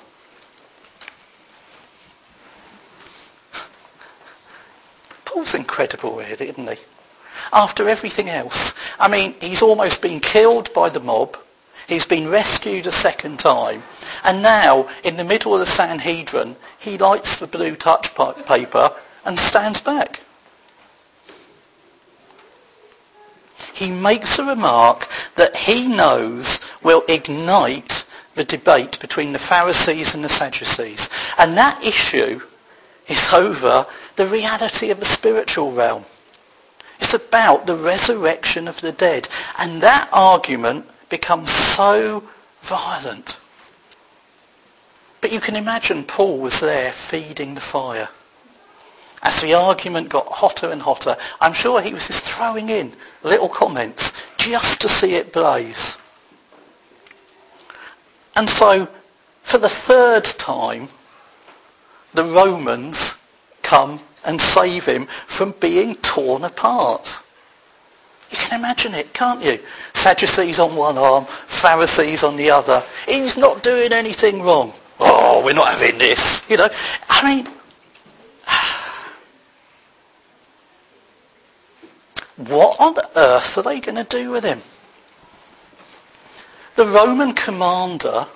Paul's 5.27 5.53
incredible, 5.53 6.17
really, 6.17 6.49
isn't 6.49 6.71
he? 6.71 6.79
After 7.53 7.87
everything 7.87 8.31
else. 8.31 8.73
I 8.99 9.07
mean, 9.07 9.35
he's 9.43 9.61
almost 9.61 10.01
been 10.01 10.21
killed 10.21 10.73
by 10.73 10.89
the 10.89 11.01
mob. 11.01 11.37
He's 11.87 12.07
been 12.07 12.31
rescued 12.31 12.87
a 12.87 12.93
second 12.93 13.41
time. 13.41 13.83
And 14.25 14.43
now, 14.43 14.89
in 15.05 15.19
the 15.19 15.25
middle 15.25 15.53
of 15.53 15.61
the 15.61 15.67
Sanhedrin, 15.67 16.57
he 16.79 16.97
lights 16.97 17.37
the 17.37 17.47
blue 17.47 17.77
touch 17.77 18.15
paper 18.47 18.91
and 19.27 19.39
stands 19.39 19.83
back. 19.83 20.21
He 23.81 23.91
makes 23.91 24.39
a 24.39 24.45
remark 24.45 25.09
that 25.37 25.57
he 25.57 25.89
knows 25.89 26.61
will 26.83 27.03
ignite 27.09 28.05
the 28.35 28.45
debate 28.45 29.01
between 29.01 29.33
the 29.33 29.39
Pharisees 29.39 30.15
and 30.15 30.23
the 30.23 30.29
Sadducees. 30.29 31.09
And 31.39 31.57
that 31.57 31.83
issue 31.83 32.43
is 33.09 33.33
over 33.33 33.87
the 34.17 34.27
reality 34.27 34.91
of 34.91 34.99
the 34.99 35.07
spiritual 35.07 35.73
realm. 35.73 36.05
It's 36.99 37.15
about 37.15 37.67
the 37.67 37.75
resurrection 37.75 38.69
of 38.69 38.83
the 38.83 38.93
dead. 38.93 39.31
And 39.57 39.81
that 39.81 40.11
argument 40.13 40.87
becomes 41.09 41.51
so 41.51 42.23
violent. 42.61 43.41
But 45.23 45.33
you 45.33 45.41
can 45.41 45.57
imagine 45.57 46.05
Paul 46.05 46.37
was 46.37 46.61
there 46.61 46.93
feeding 46.93 47.55
the 47.55 47.63
fire. 47.63 48.11
As 49.23 49.41
the 49.41 49.55
argument 49.55 50.09
got 50.09 50.27
hotter 50.29 50.71
and 50.71 50.81
hotter, 50.81 51.17
I'm 51.41 51.53
sure 51.53 51.83
he 51.83 51.93
was 51.93 52.07
just 52.07 52.25
throwing 52.25 52.71
in 52.71 52.93
little 53.23 53.49
comments 53.49 54.13
just 54.39 54.81
to 54.81 54.89
see 54.89 55.15
it 55.15 55.33
blaze. 55.33 55.99
And 58.37 58.49
so, 58.49 58.89
for 59.43 59.59
the 59.59 59.69
third 59.69 60.25
time, 60.25 60.89
the 62.15 62.25
Romans 62.25 63.19
come 63.63 64.01
and 64.25 64.41
save 64.41 64.87
him 64.87 65.07
from 65.07 65.55
being 65.61 65.97
torn 65.97 66.45
apart. 66.45 67.19
You 68.31 68.39
can 68.39 68.59
imagine 68.59 68.95
it, 68.95 69.13
can't 69.13 69.43
you? 69.43 69.59
Sadducees 69.93 70.59
on 70.59 70.77
one 70.77 70.97
arm, 70.97 71.25
Pharisees 71.25 72.23
on 72.23 72.37
the 72.37 72.51
other. 72.51 72.83
He's 73.07 73.37
not 73.37 73.63
doing 73.63 73.93
anything 73.93 74.43
wrong. 74.43 74.73
Oh, 75.01 75.43
we're 75.45 75.55
not 75.55 75.69
having 75.69 75.99
this. 75.99 76.43
You 76.49 76.59
know, 76.59 76.69
I 77.09 77.35
mean, 77.35 77.49
what 82.49 82.81
on 82.81 82.97
earth 83.17 83.59
are 83.59 83.63
they 83.63 83.81
going 83.81 83.97
to 83.97 84.05
do 84.05 84.31
with 84.31 84.45
him? 84.45 84.63
The 86.77 86.87
Roman 86.87 87.35
commander 87.35 88.27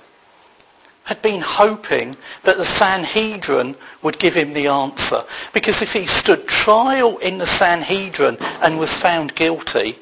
had 1.04 1.20
been 1.22 1.40
hoping 1.40 2.16
that 2.42 2.56
the 2.56 2.64
Sanhedrin 2.64 3.76
would 4.02 4.18
give 4.18 4.34
him 4.34 4.52
the 4.52 4.66
answer. 4.66 5.22
Because 5.52 5.82
if 5.82 5.92
he 5.92 6.06
stood 6.06 6.48
trial 6.48 7.18
in 7.18 7.38
the 7.38 7.46
Sanhedrin 7.46 8.38
and 8.62 8.78
was 8.78 8.92
found 8.92 9.34
guilty, 9.34 9.98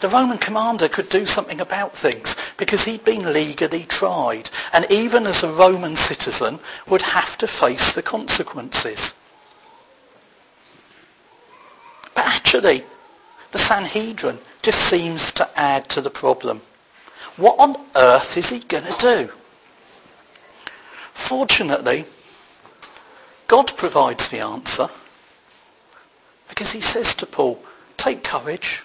the 0.00 0.08
Roman 0.08 0.38
commander 0.38 0.88
could 0.88 1.08
do 1.08 1.26
something 1.26 1.60
about 1.60 1.94
things 1.94 2.34
because 2.56 2.84
he'd 2.84 3.04
been 3.04 3.32
legally 3.32 3.84
tried 3.84 4.50
and 4.72 4.84
even 4.90 5.26
as 5.26 5.42
a 5.42 5.52
Roman 5.52 5.96
citizen 5.96 6.58
would 6.88 7.02
have 7.02 7.38
to 7.38 7.46
face 7.46 7.92
the 7.92 8.02
consequences. 8.02 9.14
But 12.14 12.26
actually, 12.26 12.84
the 13.52 13.58
Sanhedrin 13.58 14.38
just 14.62 14.80
seems 14.80 15.30
to 15.32 15.48
add 15.58 15.88
to 15.90 16.00
the 16.00 16.10
problem. 16.10 16.62
What 17.36 17.58
on 17.58 17.76
earth 17.94 18.36
is 18.36 18.50
he 18.50 18.58
going 18.60 18.84
to 18.84 18.96
do? 18.98 19.32
Fortunately, 21.12 22.04
God 23.46 23.76
provides 23.76 24.28
the 24.28 24.40
answer 24.40 24.88
because 26.48 26.72
he 26.72 26.80
says 26.80 27.14
to 27.16 27.26
Paul, 27.26 27.62
take 27.96 28.24
courage. 28.24 28.82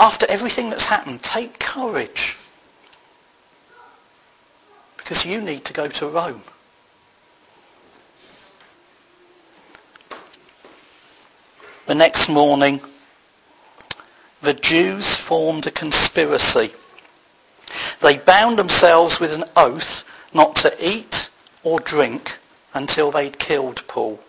After 0.00 0.26
everything 0.28 0.70
that's 0.70 0.84
happened, 0.84 1.22
take 1.22 1.58
courage. 1.58 2.36
Because 4.96 5.24
you 5.24 5.40
need 5.40 5.64
to 5.64 5.72
go 5.72 5.88
to 5.88 6.08
Rome. 6.08 6.42
The 11.88 11.94
next 11.94 12.28
morning, 12.28 12.82
the 14.42 14.52
Jews 14.52 15.16
formed 15.16 15.66
a 15.66 15.70
conspiracy. 15.70 16.70
They 18.02 18.18
bound 18.18 18.58
themselves 18.58 19.18
with 19.18 19.32
an 19.32 19.44
oath 19.56 20.04
not 20.34 20.54
to 20.56 20.86
eat 20.86 21.30
or 21.62 21.80
drink 21.80 22.36
until 22.74 23.10
they'd 23.10 23.38
killed 23.38 23.88
Paul. 23.88 24.20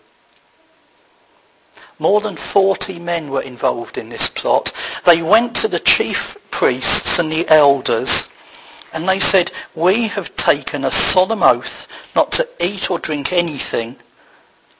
More 1.98 2.22
than 2.22 2.36
40 2.36 2.98
men 2.98 3.28
were 3.28 3.42
involved 3.42 3.98
in 3.98 4.08
this 4.08 4.30
plot. 4.30 4.72
They 5.04 5.20
went 5.20 5.54
to 5.56 5.68
the 5.68 5.80
chief 5.80 6.38
priests 6.50 7.18
and 7.18 7.30
the 7.30 7.46
elders 7.48 8.30
and 8.94 9.06
they 9.06 9.20
said, 9.20 9.52
we 9.74 10.08
have 10.08 10.34
taken 10.36 10.82
a 10.82 10.90
solemn 10.90 11.42
oath 11.42 11.86
not 12.16 12.32
to 12.32 12.48
eat 12.58 12.90
or 12.90 12.98
drink 12.98 13.34
anything 13.34 13.96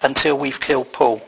until 0.00 0.38
we've 0.38 0.60
killed 0.60 0.90
Paul. 0.94 1.20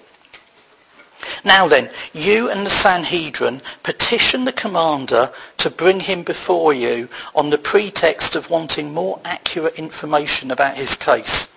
Now 1.44 1.68
then, 1.68 1.90
you 2.12 2.50
and 2.50 2.64
the 2.66 2.70
Sanhedrin 2.70 3.62
petition 3.82 4.44
the 4.44 4.52
commander 4.52 5.32
to 5.58 5.70
bring 5.70 6.00
him 6.00 6.22
before 6.22 6.72
you 6.72 7.08
on 7.34 7.50
the 7.50 7.58
pretext 7.58 8.34
of 8.34 8.50
wanting 8.50 8.92
more 8.92 9.20
accurate 9.24 9.78
information 9.78 10.50
about 10.50 10.76
his 10.76 10.96
case. 10.96 11.52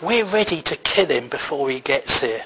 We're 0.00 0.24
ready 0.24 0.60
to 0.62 0.76
kill 0.76 1.06
him 1.06 1.28
before 1.28 1.70
he 1.70 1.80
gets 1.80 2.20
here. 2.20 2.44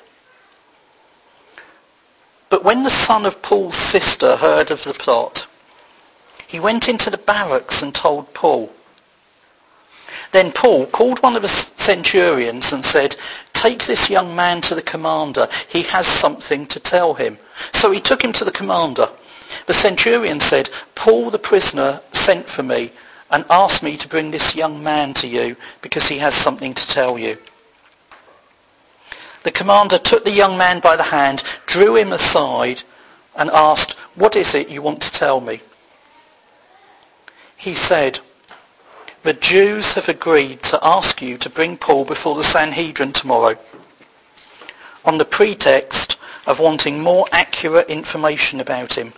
But 2.49 2.65
when 2.65 2.85
the 2.85 2.91
son 2.91 3.27
of 3.27 3.43
Paul's 3.43 3.77
sister 3.77 4.37
heard 4.37 4.71
of 4.71 4.85
the 4.85 4.95
plot, 4.95 5.47
he 6.47 6.61
went 6.61 6.89
into 6.89 7.11
the 7.11 7.19
barracks 7.19 7.83
and 7.83 7.95
told 7.95 8.33
Paul. 8.35 8.73
Then 10.33 10.53
Paul 10.53 10.87
called 10.87 11.23
one 11.23 11.35
of 11.35 11.43
the 11.43 11.49
centurions 11.49 12.73
and 12.73 12.85
said, 12.85 13.17
take 13.57 13.87
this 13.87 14.11
young 14.11 14.37
man 14.37 14.61
to 14.63 14.75
the 14.75 14.83
commander. 14.83 15.49
He 15.69 15.83
has 15.83 16.07
something 16.07 16.67
to 16.67 16.79
tell 16.79 17.15
him. 17.15 17.39
So 17.73 17.91
he 17.91 18.01
took 18.01 18.23
him 18.23 18.33
to 18.35 18.45
the 18.45 18.53
commander. 18.53 19.09
The 19.67 19.75
centurion 19.75 20.41
said, 20.41 20.69
Paul 20.95 21.31
the 21.31 21.39
prisoner 21.39 22.01
sent 22.13 22.49
for 22.49 22.63
me 22.63 22.93
and 23.31 23.45
asked 23.51 23.83
me 23.83 23.97
to 23.97 24.09
bring 24.09 24.31
this 24.31 24.55
young 24.55 24.83
man 24.83 25.15
to 25.15 25.27
you 25.27 25.57
because 25.81 26.07
he 26.07 26.19
has 26.19 26.35
something 26.35 26.75
to 26.75 26.87
tell 26.87 27.19
you. 27.19 27.39
The 29.43 29.51
commander 29.51 29.99
took 29.99 30.25
the 30.25 30.31
young 30.31 30.59
man 30.59 30.81
by 30.81 30.97
the 30.97 31.05
hand, 31.05 31.43
drew 31.67 31.97
him 31.97 32.13
aside, 32.13 32.83
and 33.37 33.51
asked, 33.51 33.93
What 34.15 34.37
is 34.37 34.55
it 34.55 34.69
you 34.69 34.83
want 34.83 35.01
to 35.03 35.13
tell 35.13 35.41
me? 35.41 35.61
He 37.57 37.75
said, 37.75 38.21
The 39.27 39.33
Jews 39.33 39.95
have 39.95 40.09
agreed 40.09 40.63
to 40.63 40.79
ask 40.85 41.21
you 41.21 41.37
to 41.39 41.51
bring 41.51 41.79
Paul 41.79 42.05
before 42.05 42.37
the 42.37 42.45
Sanhedrin 42.45 43.13
tomorrow 43.13 43.57
on 45.05 45.19
the 45.19 45.25
pretext 45.25 46.17
of 46.47 46.61
wanting 46.61 47.01
more 47.01 47.27
accurate 47.33 47.91
information 47.91 48.61
about 48.61 48.93
him. 48.93 49.15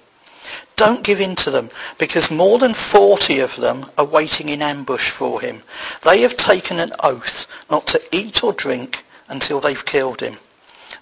Don't 0.76 1.04
give 1.04 1.20
in 1.20 1.36
to 1.36 1.50
them, 1.50 1.68
because 1.98 2.30
more 2.30 2.58
than 2.58 2.72
40 2.72 3.40
of 3.40 3.56
them 3.56 3.84
are 3.98 4.04
waiting 4.06 4.48
in 4.48 4.62
ambush 4.62 5.10
for 5.10 5.42
him. 5.42 5.62
They 6.04 6.22
have 6.22 6.38
taken 6.38 6.78
an 6.78 6.92
oath 7.00 7.46
not 7.70 7.86
to 7.88 8.00
eat 8.10 8.42
or 8.42 8.54
drink 8.54 9.04
until 9.28 9.60
they've 9.60 9.84
killed 9.84 10.22
him. 10.22 10.38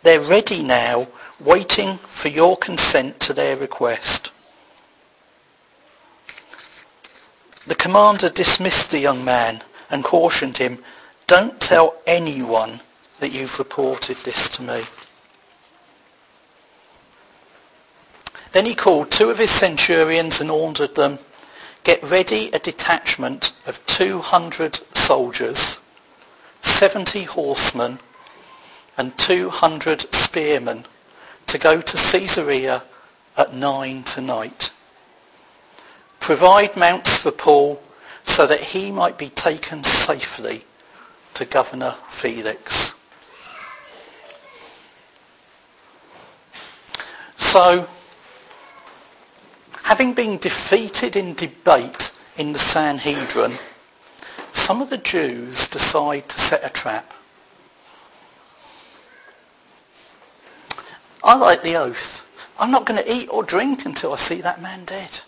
They're 0.02 0.20
ready 0.20 0.64
now, 0.64 1.06
waiting 1.38 1.98
for 1.98 2.26
your 2.26 2.56
consent 2.56 3.20
to 3.20 3.32
their 3.32 3.56
request. 3.56 4.32
The 7.66 7.74
commander 7.74 8.30
dismissed 8.30 8.90
the 8.90 9.00
young 9.00 9.24
man 9.24 9.62
and 9.90 10.04
cautioned 10.04 10.58
him, 10.58 10.82
don't 11.26 11.60
tell 11.60 11.96
anyone 12.06 12.80
that 13.18 13.32
you've 13.32 13.58
reported 13.58 14.16
this 14.18 14.48
to 14.50 14.62
me. 14.62 14.84
Then 18.52 18.66
he 18.66 18.74
called 18.74 19.10
two 19.10 19.30
of 19.30 19.38
his 19.38 19.50
centurions 19.50 20.40
and 20.40 20.50
ordered 20.50 20.94
them, 20.94 21.18
get 21.82 22.02
ready 22.02 22.50
a 22.52 22.58
detachment 22.58 23.52
of 23.66 23.84
200 23.86 24.80
soldiers, 24.96 25.78
70 26.62 27.24
horsemen 27.24 27.98
and 28.96 29.16
200 29.18 30.14
spearmen 30.14 30.84
to 31.48 31.58
go 31.58 31.80
to 31.80 31.96
Caesarea 31.96 32.82
at 33.36 33.54
nine 33.54 34.02
tonight. 34.04 34.70
Provide 36.26 36.76
mounts 36.76 37.18
for 37.18 37.30
Paul 37.30 37.80
so 38.24 38.48
that 38.48 38.58
he 38.58 38.90
might 38.90 39.16
be 39.16 39.28
taken 39.28 39.84
safely 39.84 40.64
to 41.34 41.44
Governor 41.44 41.94
Felix. 42.08 42.94
So, 47.36 47.88
having 49.84 50.14
been 50.14 50.38
defeated 50.38 51.14
in 51.14 51.34
debate 51.34 52.10
in 52.36 52.52
the 52.52 52.58
Sanhedrin, 52.58 53.56
some 54.52 54.82
of 54.82 54.90
the 54.90 54.98
Jews 54.98 55.68
decide 55.68 56.28
to 56.28 56.40
set 56.40 56.66
a 56.66 56.70
trap. 56.70 57.14
I 61.22 61.36
like 61.36 61.62
the 61.62 61.76
oath. 61.76 62.26
I'm 62.58 62.72
not 62.72 62.84
going 62.84 63.00
to 63.00 63.14
eat 63.14 63.28
or 63.28 63.44
drink 63.44 63.86
until 63.86 64.12
I 64.12 64.16
see 64.16 64.40
that 64.40 64.60
man 64.60 64.84
dead. 64.86 65.20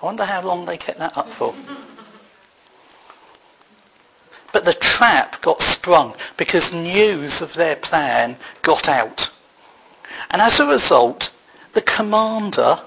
I 0.00 0.06
wonder 0.06 0.24
how 0.24 0.42
long 0.42 0.64
they 0.64 0.76
kept 0.76 0.98
that 0.98 1.16
up 1.16 1.28
for. 1.28 1.54
But 4.52 4.64
the 4.64 4.74
trap 4.74 5.40
got 5.42 5.60
sprung 5.60 6.14
because 6.36 6.72
news 6.72 7.42
of 7.42 7.52
their 7.54 7.76
plan 7.76 8.36
got 8.62 8.88
out. 8.88 9.30
And 10.30 10.40
as 10.40 10.60
a 10.60 10.66
result, 10.66 11.30
the 11.72 11.82
commander 11.82 12.80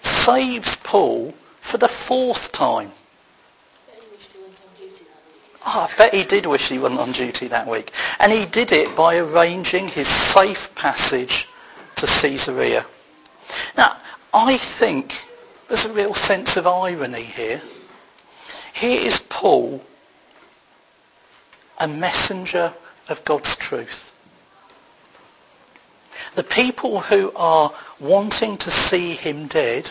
saves 0.00 0.76
Paul 0.76 1.34
for 1.60 1.78
the 1.78 1.88
fourth 1.88 2.52
time. 2.52 2.92
Oh, 5.66 5.88
I 5.90 5.96
bet 5.98 6.14
he 6.14 6.24
did 6.24 6.46
wish 6.46 6.68
he 6.68 6.78
wasn't 6.78 7.00
on 7.00 7.12
duty 7.12 7.48
that 7.48 7.66
week. 7.66 7.92
And 8.20 8.32
he 8.32 8.46
did 8.46 8.72
it 8.72 8.94
by 8.96 9.18
arranging 9.18 9.88
his 9.88 10.08
safe 10.08 10.74
passage 10.74 11.48
to 11.96 12.06
Caesarea. 12.06 12.86
Now, 13.76 13.96
I 14.32 14.56
think 14.56 15.27
there's 15.68 15.84
a 15.84 15.92
real 15.92 16.14
sense 16.14 16.56
of 16.56 16.66
irony 16.66 17.22
here. 17.22 17.60
Here 18.72 19.00
is 19.00 19.20
Paul, 19.20 19.84
a 21.78 21.86
messenger 21.86 22.72
of 23.08 23.24
God's 23.24 23.54
truth. 23.54 24.14
The 26.34 26.42
people 26.42 27.00
who 27.00 27.32
are 27.36 27.72
wanting 28.00 28.56
to 28.58 28.70
see 28.70 29.12
him 29.12 29.46
dead 29.46 29.90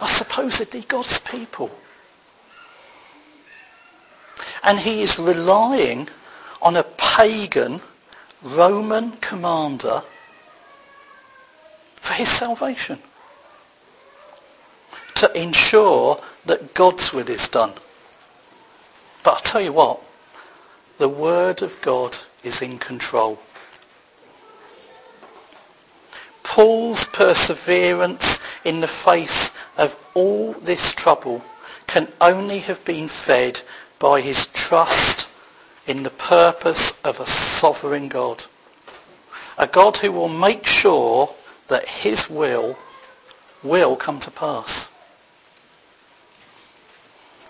are 0.00 0.08
supposedly 0.08 0.82
God's 0.82 1.20
people. 1.20 1.70
And 4.62 4.78
he 4.78 5.02
is 5.02 5.18
relying 5.18 6.08
on 6.60 6.76
a 6.76 6.82
pagan 6.82 7.80
Roman 8.42 9.12
commander 9.12 10.02
for 11.96 12.12
his 12.12 12.28
salvation. 12.28 12.98
To 15.16 15.40
ensure 15.40 16.20
that 16.46 16.74
God's 16.74 17.12
will 17.12 17.28
is 17.28 17.48
done. 17.48 17.72
But 19.22 19.34
I'll 19.34 19.40
tell 19.40 19.62
you 19.62 19.72
what, 19.72 20.00
the 20.98 21.08
Word 21.08 21.62
of 21.62 21.80
God 21.80 22.18
is 22.42 22.60
in 22.62 22.78
control. 22.78 23.38
Paul's 26.42 27.06
perseverance 27.06 28.38
in 28.64 28.80
the 28.80 28.88
face 28.88 29.52
of 29.76 30.00
all 30.14 30.52
this 30.52 30.92
trouble 30.92 31.42
can 31.86 32.08
only 32.20 32.58
have 32.60 32.84
been 32.84 33.08
fed 33.08 33.60
by 33.98 34.20
his 34.20 34.46
trust 34.46 35.26
in 35.86 36.02
the 36.02 36.10
purpose 36.10 37.00
of 37.02 37.18
a 37.18 37.26
sovereign 37.26 38.08
God. 38.08 38.44
A 39.58 39.66
God 39.66 39.96
who 39.96 40.12
will 40.12 40.28
make 40.28 40.66
sure 40.66 41.30
that 41.68 41.88
his 41.88 42.28
will 42.28 42.76
will 43.62 43.96
come 43.96 44.20
to 44.20 44.30
pass. 44.30 44.83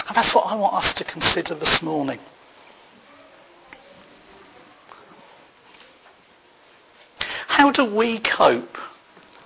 And 0.06 0.16
that's 0.16 0.34
what 0.34 0.46
I 0.46 0.54
want 0.54 0.74
us 0.74 0.92
to 0.94 1.04
consider 1.04 1.54
this 1.54 1.82
morning. 1.82 2.18
How 7.46 7.70
do 7.70 7.84
we 7.84 8.18
cope 8.18 8.76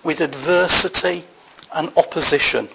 with 0.02 0.20
adversity 0.20 1.24
and 1.72 1.92
opposition? 1.96 2.68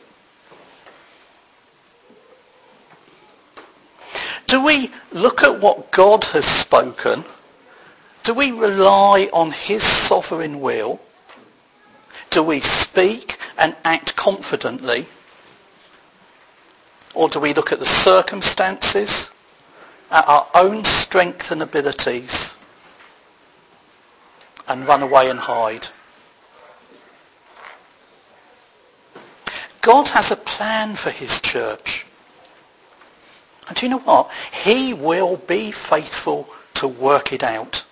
Do 4.47 4.63
we 4.63 4.91
look 5.11 5.41
at 5.43 5.59
what 5.59 5.91
God 5.91 6.23
has 6.25 6.45
spoken? 6.45 7.25
Do 8.23 8.33
we 8.33 8.51
rely 8.51 9.29
on 9.33 9.51
his 9.51 9.83
sovereign 9.83 10.61
will? 10.61 11.01
Do 12.29 12.43
we 12.43 12.59
speak 12.59 13.37
and 13.57 13.75
act 13.83 14.15
confidently? 14.15 15.07
Or 17.13 17.29
do 17.29 17.39
we 17.39 17.53
look 17.53 17.71
at 17.71 17.79
the 17.79 17.85
circumstances, 17.85 19.29
at 20.11 20.27
our 20.27 20.47
own 20.55 20.83
strength 20.85 21.51
and 21.51 21.61
abilities, 21.61 22.55
and 24.67 24.87
run 24.87 25.03
away 25.03 25.29
and 25.29 25.39
hide? 25.39 25.87
God 29.81 30.07
has 30.09 30.31
a 30.31 30.37
plan 30.37 30.95
for 30.95 31.09
his 31.09 31.41
church. 31.41 32.05
And 33.67 33.77
do 33.77 33.85
you 33.85 33.89
know 33.89 33.99
what? 33.99 34.31
He 34.51 34.93
will 34.93 35.37
be 35.37 35.71
faithful 35.71 36.49
to 36.75 36.87
work 36.87 37.33
it 37.33 37.43
out. 37.43 37.83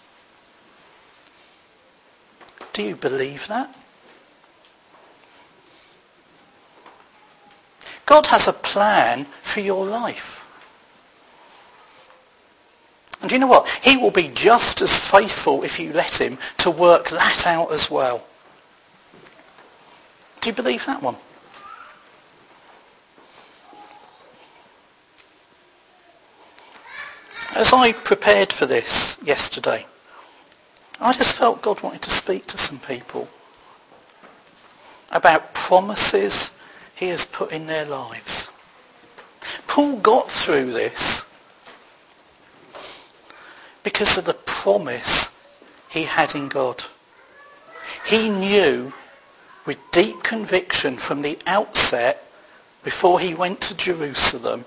Do 2.74 2.84
you 2.84 2.96
believe 2.96 3.48
that? 3.48 3.76
God 8.12 8.28
has 8.28 8.46
a 8.50 8.52
plan 8.52 9.24
for 9.42 9.62
your 9.62 9.86
life. 9.86 10.46
And 13.22 13.30
do 13.30 13.36
you 13.36 13.40
know 13.40 13.48
what? 13.48 13.70
He 13.82 13.96
will 13.96 14.12
be 14.12 14.28
just 14.28 14.82
as 14.82 15.00
faithful 15.00 15.64
if 15.64 15.80
you 15.80 15.94
let 15.94 16.20
him 16.20 16.38
to 16.58 16.70
work 16.70 17.08
that 17.08 17.48
out 17.48 17.72
as 17.72 17.90
well. 17.90 18.28
Do 20.42 20.50
you 20.50 20.54
believe 20.54 20.86
that 20.88 21.02
one? 21.02 21.16
As 27.56 27.72
I 27.72 27.94
prepared 27.94 28.52
for 28.52 28.66
this 28.66 29.18
yesterday, 29.24 29.86
I 31.00 31.14
just 31.14 31.38
felt 31.38 31.62
God 31.62 31.82
wanted 31.82 32.02
to 32.02 32.12
speak 32.12 32.46
to 32.48 32.58
some 32.58 32.80
people 32.80 33.30
about 35.12 35.54
promises 35.54 36.51
he 37.02 37.08
has 37.08 37.26
put 37.26 37.52
in 37.52 37.66
their 37.66 37.86
lives. 37.86 38.52
Paul 39.66 39.98
got 39.98 40.30
through 40.30 40.72
this 40.72 41.26
because 43.84 44.20
of 44.20 44.26
the 44.26 44.36
promise 44.36 45.36
he 45.90 46.04
had 46.04 46.36
in 46.36 46.48
God. 46.48 46.84
He 48.06 48.30
knew 48.30 48.94
with 49.66 49.80
deep 49.92 50.22
conviction 50.22 50.96
from 50.98 51.24
the 51.24 51.40
outset, 51.48 52.24
before 52.84 53.20
he 53.20 53.34
went 53.34 53.62
to 53.62 53.76
Jerusalem, 53.76 54.66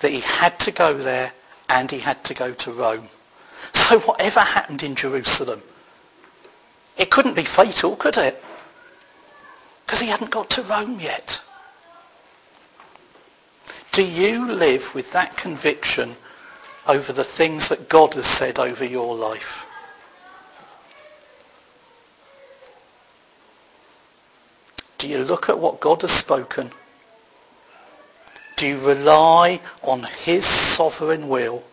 that 0.00 0.12
he 0.12 0.20
had 0.20 0.58
to 0.60 0.70
go 0.70 0.92
there 0.92 1.32
and 1.70 1.90
he 1.90 1.98
had 1.98 2.22
to 2.24 2.34
go 2.34 2.52
to 2.52 2.72
Rome. 2.72 3.08
So 3.72 4.00
whatever 4.00 4.40
happened 4.40 4.82
in 4.82 4.94
Jerusalem, 4.94 5.62
it 6.98 7.10
couldn't 7.10 7.36
be 7.36 7.44
fatal, 7.44 7.96
could 7.96 8.18
it? 8.18 8.44
Because 9.90 10.02
he 10.02 10.06
hadn't 10.06 10.30
got 10.30 10.48
to 10.50 10.62
Rome 10.62 11.00
yet. 11.00 11.42
Do 13.90 14.06
you 14.06 14.48
live 14.48 14.94
with 14.94 15.10
that 15.10 15.36
conviction 15.36 16.14
over 16.86 17.12
the 17.12 17.24
things 17.24 17.68
that 17.70 17.88
God 17.88 18.14
has 18.14 18.24
said 18.24 18.60
over 18.60 18.84
your 18.84 19.16
life? 19.16 19.66
Do 24.98 25.08
you 25.08 25.24
look 25.24 25.48
at 25.48 25.58
what 25.58 25.80
God 25.80 26.02
has 26.02 26.12
spoken 26.12 26.70
do 28.54 28.66
you 28.68 28.78
rely 28.78 29.58
on 29.82 30.04
his 30.22 30.44
sovereign 30.44 31.28
will? 31.28 31.64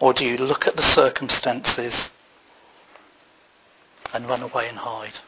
Or 0.00 0.12
do 0.12 0.24
you 0.24 0.38
look 0.38 0.66
at 0.66 0.74
the 0.74 0.82
circumstances 0.82 2.10
and 4.14 4.28
run 4.28 4.42
away 4.42 4.68
and 4.68 4.78
hide? 4.78 5.18